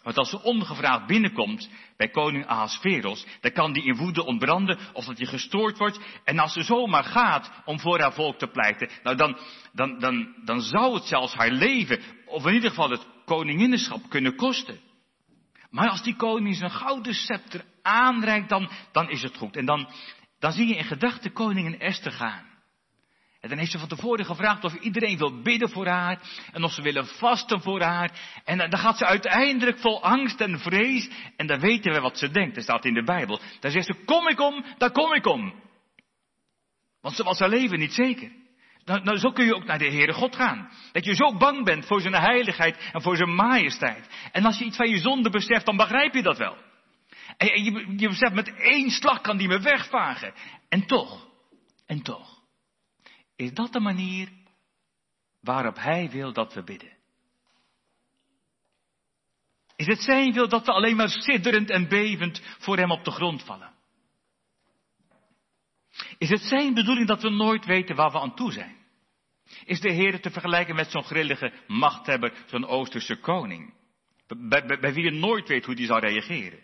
[0.08, 5.06] Want als ze ongevraagd binnenkomt bij koning Ahasveros, dan kan die in woede ontbranden of
[5.06, 6.00] dat hij gestoord wordt.
[6.24, 9.38] En als ze zomaar gaat om voor haar volk te pleiten, nou dan,
[9.74, 14.36] dan, dan, dan zou het zelfs haar leven, of in ieder geval het koninginneschap kunnen
[14.36, 14.80] kosten.
[15.70, 19.56] Maar als die koning zijn gouden scepter aanreikt, dan, dan is het goed.
[19.56, 19.90] En dan,
[20.40, 22.47] dan zie je in gedachten koningin Esther gaan.
[23.42, 26.20] En dan heeft ze van tevoren gevraagd of iedereen wil bidden voor haar.
[26.52, 28.12] En of ze willen vasten voor haar.
[28.46, 31.10] En dan gaat ze uiteindelijk vol angst en vrees.
[31.36, 32.56] En dan weten we wat ze denkt.
[32.56, 33.40] Dat staat in de Bijbel.
[33.60, 35.54] Dan zegt ze, kom ik om, dan kom ik om.
[37.02, 38.32] Want ze was haar leven niet zeker.
[38.86, 40.70] Nou, nou, zo kun je ook naar de Heere God gaan.
[40.92, 44.08] Dat je zo bang bent voor zijn heiligheid en voor zijn majesteit.
[44.32, 46.58] En als je iets van je zonde beseft, dan begrijp je dat wel.
[47.38, 50.34] En je, je beseft, met één slag kan die me wegvagen.
[50.70, 51.28] En toch,
[51.86, 52.37] en toch.
[53.38, 54.30] Is dat de manier
[55.42, 56.96] waarop Hij wil dat we bidden?
[59.76, 63.12] Is het Zijn wil dat we alleen maar sidderend en bevend voor Hem op de
[63.12, 63.76] grond vallen?
[66.18, 68.76] Is het Zijn bedoeling dat we nooit weten waar we aan toe zijn?
[69.66, 73.74] Is de Heer te vergelijken met zo'n grillige machthebber, zo'n Oosterse koning?
[74.28, 76.60] Bij, wie je nooit weet hoe die zal reageren.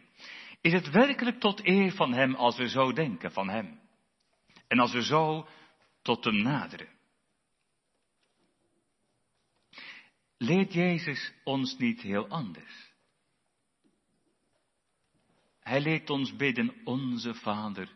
[0.61, 3.79] Is het werkelijk tot eer van Hem als we zo denken van Hem?
[4.67, 5.47] En als we zo
[6.03, 6.89] tot hem naderen.
[10.37, 12.91] Leert Jezus ons niet heel anders?
[15.59, 17.89] Hij leert ons bidden, onze Vader,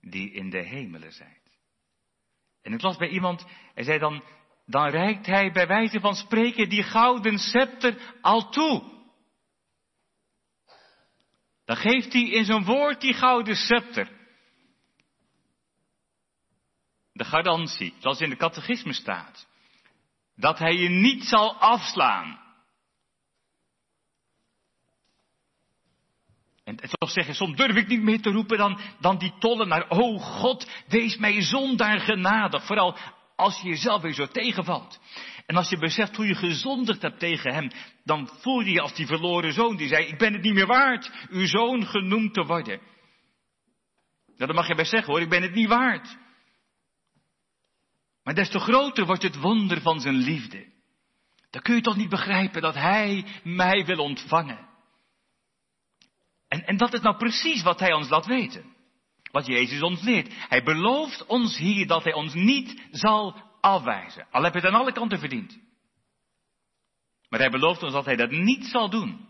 [0.00, 1.58] die in de hemelen zijt.
[2.62, 4.24] En ik las bij iemand, hij zei dan,
[4.66, 8.92] dan reikt hij bij wijze van spreken die gouden scepter al toe.
[11.64, 14.23] Dan geeft hij in zijn woord die gouden scepter.
[17.14, 19.46] De garantie, zoals in de catechisme staat.
[20.36, 22.42] Dat hij je niet zal afslaan.
[26.64, 29.88] En, toch zeg je, soms durf ik niet meer te roepen dan, dan die tollenaar.
[29.88, 32.66] Oh God, wees mij zondaar genadig.
[32.66, 32.98] Vooral
[33.36, 35.00] als je jezelf weer zo tegenvalt.
[35.46, 37.70] En als je beseft hoe je gezondigd hebt tegen hem,
[38.04, 40.66] dan voel je je als die verloren zoon die zei, ik ben het niet meer
[40.66, 42.80] waard uw zoon genoemd te worden.
[44.26, 46.16] Nou, dat mag je best zeggen hoor, ik ben het niet waard.
[48.24, 50.72] Maar des te groter wordt het wonder van zijn liefde.
[51.50, 54.68] Dan kun je toch niet begrijpen dat hij mij wil ontvangen.
[56.48, 58.72] En, en dat is nou precies wat hij ons laat weten.
[59.30, 60.28] Wat Jezus ons leert.
[60.48, 64.26] Hij belooft ons hier dat hij ons niet zal afwijzen.
[64.30, 65.58] Al heb je het aan alle kanten verdiend.
[67.28, 69.28] Maar hij belooft ons dat hij dat niet zal doen.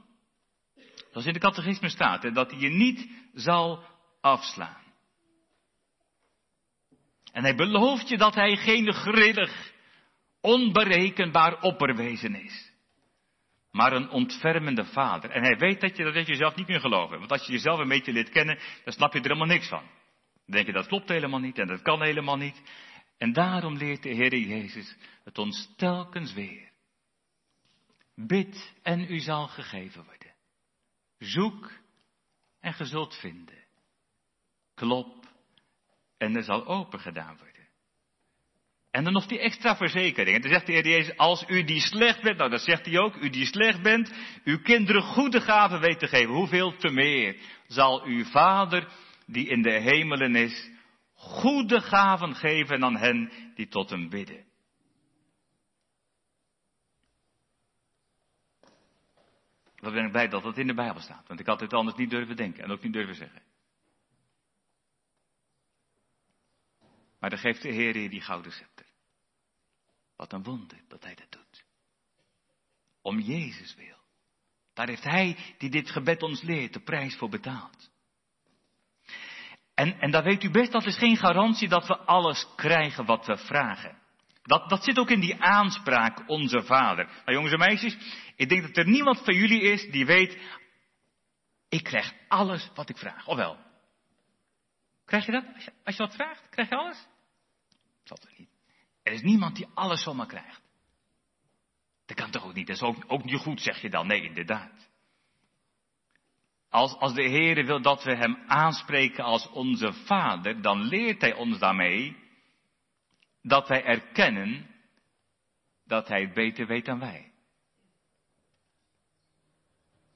[1.11, 2.25] Zoals in de catechisme staat.
[2.25, 3.85] En dat hij je niet zal
[4.21, 4.84] afslaan.
[7.35, 9.73] En hij belooft je dat hij geen grillig,
[10.41, 12.73] onberekenbaar opperwezen is.
[13.71, 15.31] Maar een ontfermende vader.
[15.31, 17.19] En hij weet dat je dat jezelf niet kunt geloven.
[17.19, 19.83] Want als je jezelf een beetje leert kennen, dan snap je er helemaal niks van.
[20.47, 22.63] Dan denk je dat klopt helemaal niet en dat kan helemaal niet.
[23.19, 26.71] En daarom leert de Heer Jezus het ons telkens weer.
[28.15, 30.35] Bid en u zal gegeven worden.
[31.19, 31.71] Zoek
[32.61, 33.65] en ge zult vinden.
[34.75, 35.24] Klop
[36.19, 37.55] en er zal open gedaan worden.
[38.91, 40.37] En dan nog die extra verzekering.
[40.37, 42.99] En dan zegt de Heer Jezus, als u die slecht bent, nou dat zegt hij
[42.99, 44.13] ook, u die slecht bent,
[44.45, 48.89] uw kinderen goede gaven weet te geven, hoeveel te meer zal uw Vader,
[49.27, 50.71] die in de hemelen is,
[51.15, 54.45] goede gaven geven aan hen die tot hem bidden.
[59.77, 61.97] Wat ben ik blij dat dat in de Bijbel staat, want ik had dit anders
[61.97, 63.43] niet durven denken en ook niet durven zeggen.
[67.25, 68.87] Maar dan geeft de Heer je die gouden scepter.
[70.17, 71.65] Wat een wonder dat hij dat doet.
[73.03, 73.97] Om Jezus wil.
[74.75, 77.91] Daar heeft hij, die dit gebed ons leert, de prijs voor betaald.
[79.75, 83.27] En, en daar weet u best, dat is geen garantie dat we alles krijgen wat
[83.27, 83.99] we vragen.
[84.43, 87.07] Dat, dat zit ook in die aanspraak, onze vader.
[87.25, 87.97] Maar jongens en meisjes,
[88.37, 90.39] ik denk dat er niemand van jullie is die weet,
[91.69, 93.27] ik krijg alles wat ik vraag.
[93.27, 93.59] Of wel?
[95.05, 95.45] Krijg je dat?
[95.55, 97.13] Als je, als je wat vraagt, krijg je alles?
[98.05, 98.51] Dat er niet.
[99.03, 100.63] Er is niemand die alles zomaar krijgt.
[102.07, 102.67] Dat kan toch ook niet?
[102.67, 104.07] Dat is ook, ook niet goed, zeg je dan.
[104.07, 104.91] Nee, inderdaad.
[106.69, 111.35] Als, als de Heer wil dat we Hem aanspreken als onze Vader, dan leert Hij
[111.35, 112.17] ons daarmee
[113.43, 114.71] dat wij erkennen
[115.87, 117.33] dat Hij het beter weet dan wij.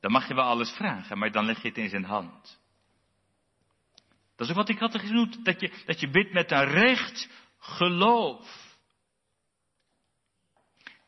[0.00, 2.60] Dan mag je wel alles vragen, maar dan leg je het in zijn hand.
[4.36, 7.28] Dat is ook wat ik had genoemd, dat je, dat je bidt met een recht
[7.58, 8.76] geloof.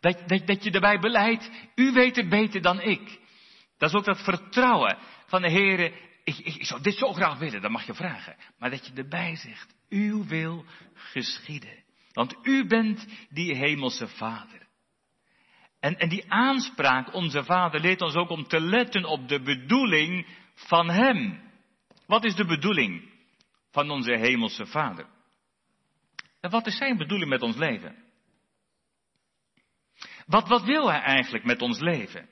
[0.00, 3.20] Dat, dat, dat je erbij beleidt, u weet het beter dan ik.
[3.78, 5.80] Dat is ook dat vertrouwen van de Heer.
[6.24, 8.36] Ik, ik, zou dit zo graag willen, dat mag je vragen.
[8.58, 11.84] Maar dat je erbij zegt, uw wil geschieden.
[12.12, 14.68] Want u bent die hemelse vader.
[15.80, 20.26] En, en die aanspraak, onze vader, leert ons ook om te letten op de bedoeling
[20.54, 21.40] van hem.
[22.06, 23.10] Wat is de bedoeling
[23.70, 25.06] van onze hemelse vader?
[26.40, 27.96] En wat is zijn bedoeling met ons leven?
[30.26, 32.28] Wat, wat wil hij eigenlijk met ons leven?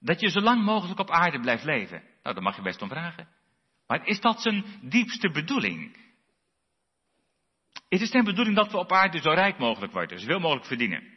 [0.00, 2.02] Dat je zo lang mogelijk op aarde blijft leven.
[2.22, 3.28] Nou, daar mag je best om vragen.
[3.86, 5.96] Maar is dat zijn diepste bedoeling?
[7.88, 11.14] Is het zijn bedoeling dat we op aarde zo rijk mogelijk worden, zoveel mogelijk verdienen?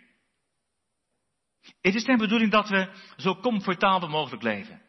[1.81, 4.81] Is het zijn bedoeling dat we zo comfortabel mogelijk leven?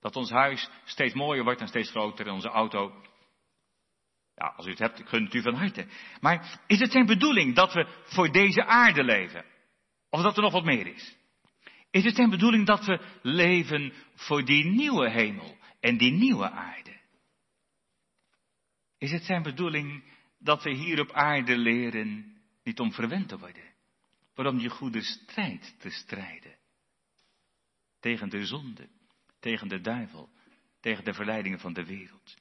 [0.00, 3.02] Dat ons huis steeds mooier wordt en steeds groter en onze auto
[4.40, 5.86] als u het hebt, ik gun het u van harte.
[6.20, 9.44] Maar is het zijn bedoeling dat we voor deze aarde leven?
[10.10, 11.16] Of dat er nog wat meer is?
[11.90, 17.00] Is het zijn bedoeling dat we leven voor die nieuwe hemel en die nieuwe aarde?
[18.98, 20.04] Is het zijn bedoeling
[20.38, 23.74] dat we hier op aarde leren niet om verwend te worden,
[24.34, 26.58] maar om die goede strijd te strijden?
[28.00, 28.88] Tegen de zonde,
[29.40, 30.30] tegen de duivel,
[30.80, 32.36] tegen de verleidingen van de wereld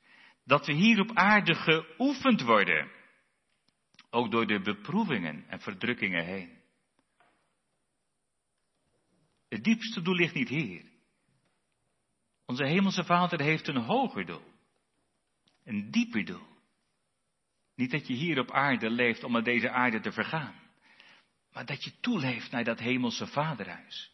[0.49, 2.91] dat we hier op aarde geoefend worden.
[4.09, 6.57] Ook door de beproevingen en verdrukkingen heen.
[9.49, 10.83] Het diepste doel ligt niet hier.
[12.45, 14.53] Onze hemelse Vader heeft een hoger doel.
[15.63, 16.47] Een dieper doel.
[17.75, 20.55] Niet dat je hier op aarde leeft om naar deze aarde te vergaan.
[21.51, 24.11] Maar dat je toeleeft naar dat hemelse vaderhuis.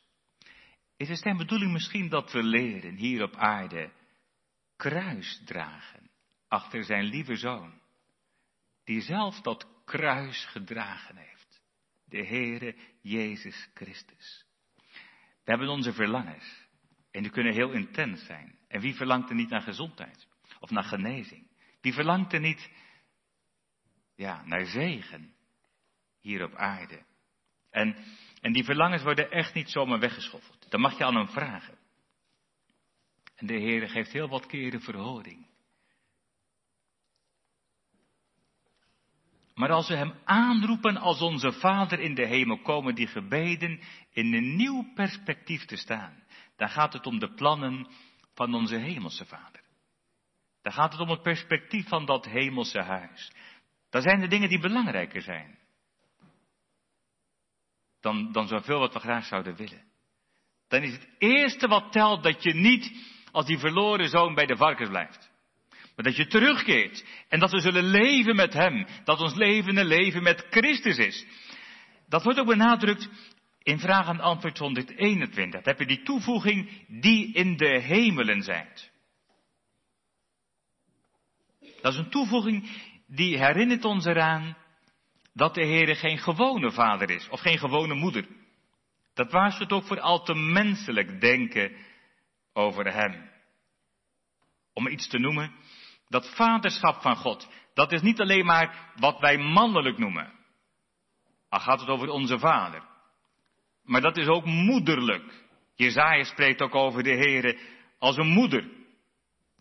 [0.98, 3.92] Is het zijn bedoeling misschien dat we leren hier op aarde
[4.76, 6.05] kruis dragen
[6.56, 7.82] achter zijn lieve zoon,
[8.84, 11.64] die zelf dat kruis gedragen heeft.
[12.06, 14.45] de Heere Jezus Christus.
[15.43, 16.68] We hebben onze verlangens.
[17.12, 18.58] En die kunnen heel intens zijn.
[18.68, 20.28] En wie verlangt er niet naar gezondheid?
[20.60, 21.47] Of naar genezing?
[21.82, 22.72] Wie verlangt er niet
[24.16, 25.36] ja, naar zegen
[26.20, 27.06] hier op aarde?
[27.70, 27.95] En,
[28.41, 30.70] en die verlangens worden echt niet zomaar weggeschoffeld.
[30.70, 31.78] Dan mag je aan hem vragen.
[33.36, 35.47] En de Heer geeft heel wat keren verhoring.
[39.56, 43.80] Maar als we Hem aanroepen als onze Vader in de hemel, komen die gebeden
[44.12, 46.24] in een nieuw perspectief te staan.
[46.56, 47.88] Dan gaat het om de plannen
[48.34, 49.62] van onze hemelse Vader.
[50.62, 53.32] Dan gaat het om het perspectief van dat hemelse huis.
[53.89, 55.60] Dan zijn er dingen die belangrijker zijn.
[58.01, 59.84] Dan, dan zoveel wat we graag zouden willen.
[60.68, 62.91] Dan is het eerste wat telt dat je niet
[63.32, 65.32] als die verloren zoon bij de varkens blijft.
[65.96, 68.88] Maar dat je terugkeert en dat we zullen leven met Hem.
[69.04, 71.26] Dat ons leven een leven met Christus is.
[72.08, 73.10] Dat wordt ook benadrukt
[73.64, 75.62] in vraag en antwoord 121.
[75.62, 78.91] Dan heb je die toevoeging die in de hemelen zijt.
[81.82, 82.70] Dat is een toevoeging
[83.08, 84.58] die herinnert ons eraan
[85.34, 88.28] dat de Heer geen gewone vader is of geen gewone moeder.
[89.14, 91.76] Dat waarschuwt ook voor al te menselijk denken
[92.54, 93.30] over Hem.
[94.74, 95.52] Om iets te noemen,
[96.16, 100.34] dat vaderschap van God, dat is niet alleen maar wat wij mannelijk noemen.
[101.49, 102.84] Al gaat het over onze vader.
[103.84, 105.43] Maar dat is ook moederlijk.
[105.76, 107.57] Jezaja spreekt ook over de Heere
[107.99, 108.70] als een moeder.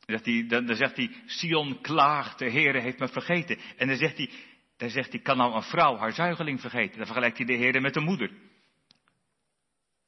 [0.07, 3.59] Zegt, hij, dan, zegt hij, Sion klaagt, de Heere heeft me vergeten.
[3.77, 4.31] En dan zegt hij,
[4.77, 6.97] dan zegt hij, kan nou een vrouw haar zuigeling vergeten?
[6.97, 8.31] Dan vergelijkt hij de Heere met een moeder.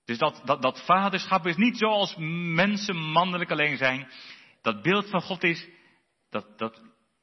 [0.05, 2.17] Dus dat, dat, dat vaderschap is niet zoals
[2.55, 4.09] mensen mannelijk alleen zijn.
[4.63, 5.69] Dat beeld van God is,
[6.31, 6.83] dat, dat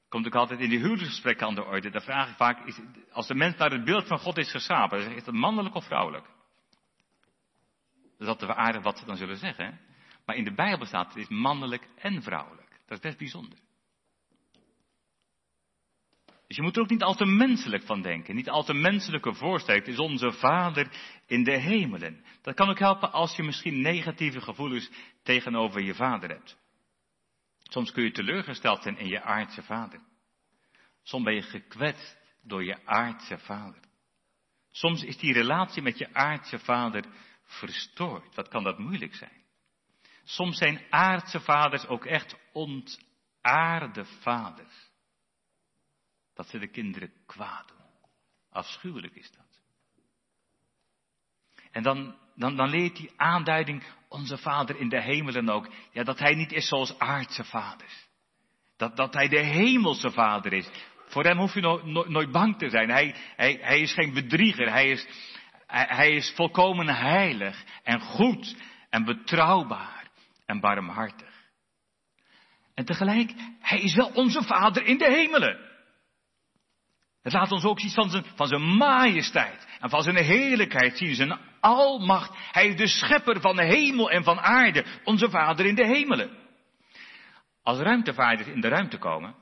[0.10, 1.90] komt ook altijd in die huwelijksgesprekken aan de orde.
[1.90, 2.80] Dan vraag ik vaak, is,
[3.12, 6.26] als de mens naar het beeld van God is geschapen, is het mannelijk of vrouwelijk?
[8.18, 9.80] Dat is altijd aardig wat ze dan zullen zeggen.
[10.26, 12.70] Maar in de Bijbel staat het is mannelijk en vrouwelijk.
[12.70, 13.60] Dat is best bijzonder.
[16.48, 18.36] Dus je moet er ook niet al te menselijk van denken.
[18.36, 19.86] Niet al te menselijke voorstelling.
[19.86, 20.88] Het is onze Vader
[21.28, 22.26] in de hemelen.
[22.42, 24.90] Dat kan ook helpen als je misschien negatieve gevoelens
[25.24, 26.58] tegenover je vader hebt.
[27.74, 30.00] Soms kun je teleurgesteld zijn in je aardse vader.
[31.04, 33.82] Soms ben je gekwetst door je aardse vader.
[34.72, 37.06] Soms is die relatie met je aardse vader
[37.44, 38.36] verstoord.
[38.36, 39.44] Wat kan dat moeilijk zijn?
[40.24, 44.92] Soms zijn aardse vaders ook echt ontaarde vaders.
[46.34, 48.12] Dat ze de kinderen kwaad doen.
[48.50, 49.62] Afschuwelijk is dat.
[51.72, 53.84] En dan, dan, dan leert die aanduiding
[54.14, 58.08] onze Vader in de hemelen ook, ja, dat Hij niet is zoals aardse vaders.
[58.78, 60.70] Dat, dat Hij de hemelse Vader is.
[61.08, 62.90] Voor Hem hoef je nooit bang te zijn.
[62.90, 64.72] Hij, hij, hij is geen bedrieger.
[64.72, 65.08] Hij is,
[65.68, 68.56] hij, hij is volkomen heilig en goed
[68.90, 70.08] en betrouwbaar
[70.46, 71.32] en barmhartig.
[72.74, 75.73] En tegelijk, Hij is wel onze Vader in de hemelen.
[77.24, 81.16] Het laat ons ook iets van zijn, van zijn majesteit en van zijn heerlijkheid zien,
[81.16, 82.38] zijn almacht.
[82.52, 86.38] Hij is de schepper van de hemel en van aarde, onze Vader in de hemelen.
[87.62, 89.36] Als ruimtevaarders in de ruimte komen,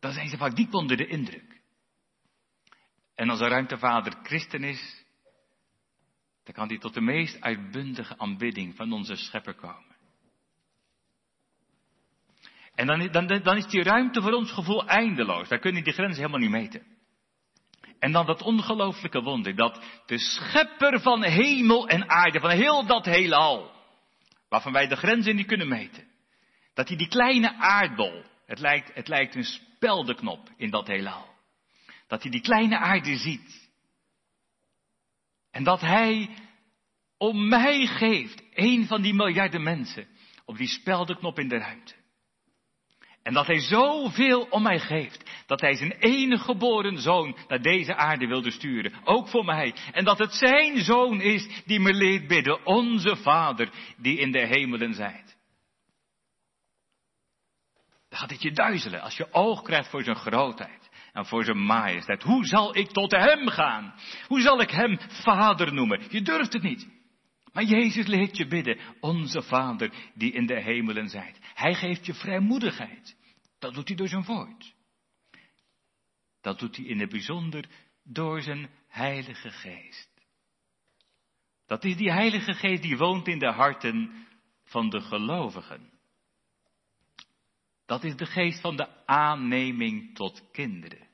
[0.00, 1.60] dan zijn ze vaak diep onder de indruk.
[3.14, 5.04] En als een ruimtevader christen is,
[6.44, 9.96] dan kan hij tot de meest uitbundige aanbidding van onze schepper komen.
[12.74, 15.48] En dan, dan, dan is die ruimte voor ons gevoel eindeloos.
[15.48, 16.98] Daar kunnen die grenzen helemaal niet meten.
[17.98, 23.04] En dan dat ongelooflijke wonder, dat de schepper van hemel en aarde, van heel dat
[23.04, 23.72] heelal,
[24.48, 26.04] waarvan wij de grenzen niet kunnen meten,
[26.74, 31.28] dat hij die kleine aardbol, het lijkt, het lijkt een speldenknop in dat heelal,
[32.06, 33.70] dat hij die kleine aarde ziet.
[35.50, 36.30] En dat hij
[37.18, 40.08] om mij geeft, een van die miljarden mensen,
[40.44, 41.94] op die speldenknop in de ruimte.
[43.22, 45.30] En dat hij zoveel om mij geeft.
[45.46, 48.92] Dat hij zijn enige geboren zoon naar deze aarde wilde sturen.
[49.04, 49.74] Ook voor mij.
[49.92, 52.66] En dat het zijn zoon is die me leert bidden.
[52.66, 55.38] Onze vader die in de hemelen zijt.
[58.08, 60.88] Dan gaat het je duizelen als je oog krijgt voor zijn grootheid.
[61.12, 62.22] En voor zijn majesteit.
[62.22, 63.94] Hoe zal ik tot hem gaan?
[64.26, 66.02] Hoe zal ik hem vader noemen?
[66.08, 66.99] Je durft het niet.
[67.52, 71.38] Maar Jezus leert je bidden, onze Vader die in de hemelen zijt.
[71.54, 73.16] Hij geeft je vrijmoedigheid.
[73.58, 74.74] Dat doet hij door zijn woord.
[76.40, 77.64] Dat doet hij in het bijzonder
[78.04, 80.10] door zijn Heilige Geest.
[81.66, 84.26] Dat is die Heilige Geest die woont in de harten
[84.64, 85.90] van de gelovigen.
[87.86, 91.08] Dat is de geest van de aanneming tot kinderen.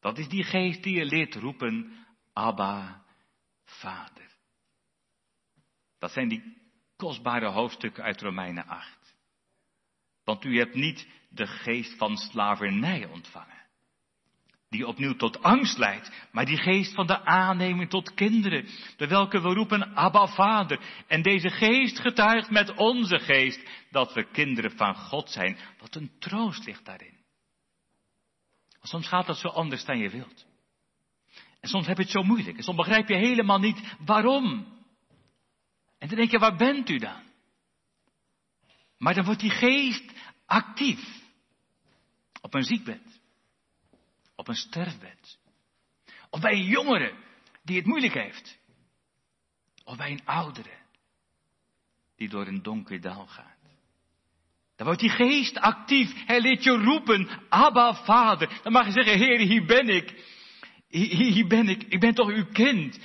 [0.00, 3.04] Dat is die geest die je leert roepen, Abba,
[3.64, 4.33] Vader.
[6.04, 6.56] Dat zijn die
[6.96, 9.14] kostbare hoofdstukken uit Romeinen 8.
[10.24, 13.62] Want u hebt niet de geest van slavernij ontvangen
[14.68, 19.40] die opnieuw tot angst leidt, maar die geest van de aanneming tot kinderen, door welke
[19.40, 20.80] we roepen Abba Vader.
[21.06, 25.58] En deze geest getuigt met onze geest dat we kinderen van God zijn.
[25.78, 27.16] Wat een troost ligt daarin.
[28.82, 30.46] soms gaat dat zo anders dan je wilt.
[31.60, 32.56] En soms heb je het zo moeilijk.
[32.56, 34.73] En soms begrijp je helemaal niet waarom.
[36.04, 37.22] En dan denk je, waar bent u dan?
[38.98, 40.12] Maar dan wordt die geest
[40.46, 41.22] actief.
[42.40, 43.14] Op een ziekbed
[44.36, 45.38] op een sterfbed.
[46.30, 47.14] Of bij een jongere
[47.62, 48.58] die het moeilijk heeft.
[49.84, 50.76] Of bij een oudere
[52.16, 53.52] die door een donker dal gaat.
[54.76, 56.26] Dan wordt die geest actief.
[56.26, 58.60] Hij leert je roepen, Abba Vader.
[58.62, 60.24] Dan mag je zeggen, Heer, hier ben ik.
[60.88, 61.82] Hier, hier ben ik.
[61.82, 62.98] Ik ben toch uw kind.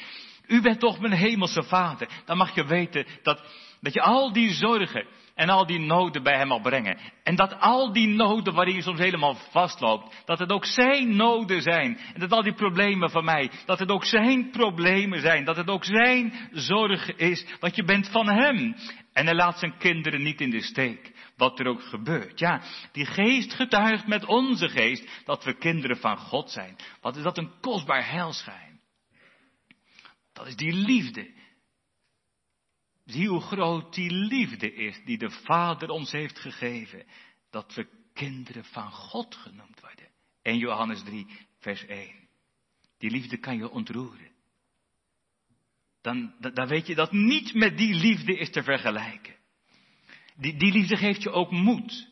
[0.50, 2.10] U bent toch mijn hemelse Vader.
[2.26, 3.44] Dan mag je weten dat,
[3.82, 5.06] dat je al die zorgen,
[5.40, 6.98] en al die noden bij hem mag brengen.
[7.24, 11.62] En dat al die noden waarin je soms helemaal vastloopt, dat het ook zijn noden
[11.62, 11.98] zijn.
[12.14, 15.46] En dat al die problemen van mij, dat het ook zijn problemen zijn.
[15.46, 18.76] Dat het ook zijn zorg is, want je bent van hem.
[19.14, 22.40] En hij laat zijn kinderen niet in de steek, wat er ook gebeurt.
[22.40, 26.76] Ja, die geest getuigt met onze geest dat we kinderen van God zijn.
[27.02, 28.69] Wat is dat een kostbaar heilschijn.
[30.40, 31.32] Dat is die liefde
[33.06, 37.06] Zie hoe groot die liefde is die de Vader ons heeft gegeven.
[37.50, 40.08] Dat we kinderen van God genoemd worden.
[40.42, 41.28] 1 Johannes 3,
[41.60, 42.28] vers 1.
[42.98, 44.32] Die liefde kan je ontroeren.
[46.02, 49.36] Dan, dan, weet je dat niet met die liefde is te vergelijken.
[50.36, 52.08] Die, die liefde geeft je ook moed.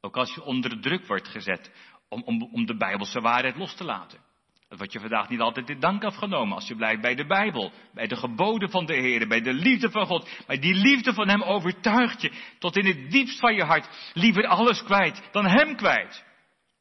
[0.00, 1.70] Ook als je onder druk wordt gezet
[2.08, 4.24] om, om, om de Bijbelse waarheid los te laten.
[4.68, 7.72] Dat wordt je vandaag niet altijd in dank afgenomen als je blijft bij de Bijbel,
[7.94, 10.28] bij de geboden van de Heer, bij de liefde van God.
[10.46, 14.46] Maar die liefde van Hem overtuigt je tot in het diepst van je hart liever
[14.46, 16.24] alles kwijt dan Hem kwijt.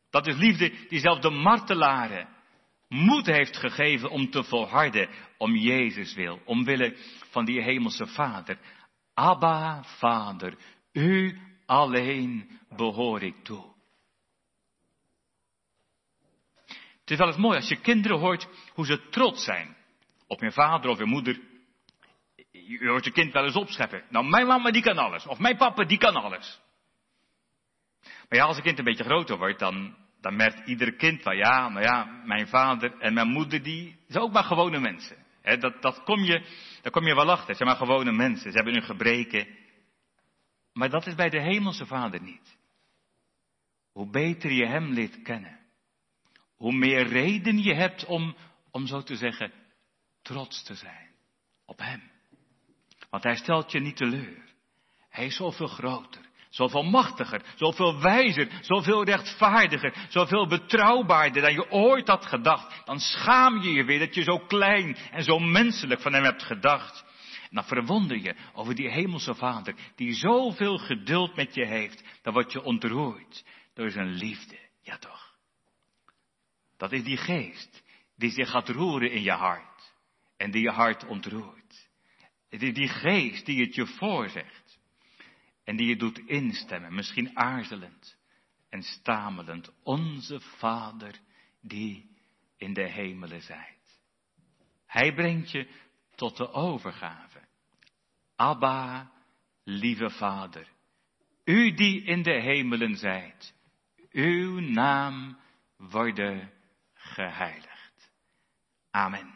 [0.09, 2.27] Dat is liefde die zelfs de martelaren
[2.88, 6.95] moed heeft gegeven om te volharden om Jezus wil, omwille
[7.29, 8.57] van die hemelse Vader.
[9.13, 10.57] Abba, Vader,
[10.91, 13.74] U alleen behoor ik toe.
[17.06, 19.76] Het is wel eens mooi als je kinderen hoort hoe ze trots zijn
[20.28, 21.39] op je vader of je moeder.
[22.51, 24.03] Je hoort je kind wel eens opscheppen.
[24.10, 25.26] Nou, mijn mama die kan alles.
[25.26, 26.62] Of mijn papa die kan alles.
[28.01, 31.38] Maar ja, als een kind een beetje groter wordt, dan, dan merkt ieder kind van
[31.38, 35.18] ja, maar ja, mijn vader en mijn moeder die zijn ook maar gewone mensen.
[35.60, 36.45] dat, dat kom je,
[36.82, 37.56] daar kom je wel achter.
[37.56, 38.51] Ze zijn maar gewone mensen.
[38.51, 39.47] Ze hebben hun gebreken.
[40.74, 42.58] Maar dat is bij de hemelse vader niet.
[43.91, 45.64] Hoe beter je hem leert kennen
[46.56, 48.36] hoe meer reden je hebt om,
[48.72, 49.51] om zo te zeggen,
[50.22, 51.10] trots te zijn
[51.66, 52.12] op Hem.
[53.10, 54.43] Want Hij stelt je niet teleur.
[55.10, 62.08] Hij is zoveel groter, zoveel machtiger, zoveel wijzer, zoveel rechtvaardiger, zoveel betrouwbaarder dan je ooit
[62.08, 62.86] had gedacht.
[62.86, 66.43] Dan schaam je je weer dat je zo klein en zo menselijk van Hem hebt
[66.43, 67.03] gedacht.
[67.49, 72.03] En dan verwonder je over die hemelse Vader, die zoveel geduld met je heeft.
[72.22, 73.43] Dan word je ontroerd
[73.74, 74.60] door zijn liefde.
[74.82, 75.34] Ja toch.
[76.78, 77.84] Dat is die geest
[78.15, 79.93] die zich gaat roeren in je hart
[80.38, 81.89] en die je hart ontroert.
[82.49, 84.80] Het is die geest die het je voorzegt
[85.63, 88.17] en die je doet instemmen, misschien aarzelend
[88.69, 89.71] en stamelend.
[89.84, 91.19] Onze Vader
[91.61, 92.09] die
[92.57, 94.01] in de hemelen zijt.
[94.86, 95.67] Hij brengt je
[96.15, 97.43] tot de overgave.
[98.36, 99.11] Abba,
[99.63, 100.67] lieve Vader,
[101.43, 103.53] u die in de hemelen zijt,
[104.11, 105.38] uw naam
[105.78, 106.55] worden
[107.16, 107.70] geheiligd.
[108.93, 109.34] Amen.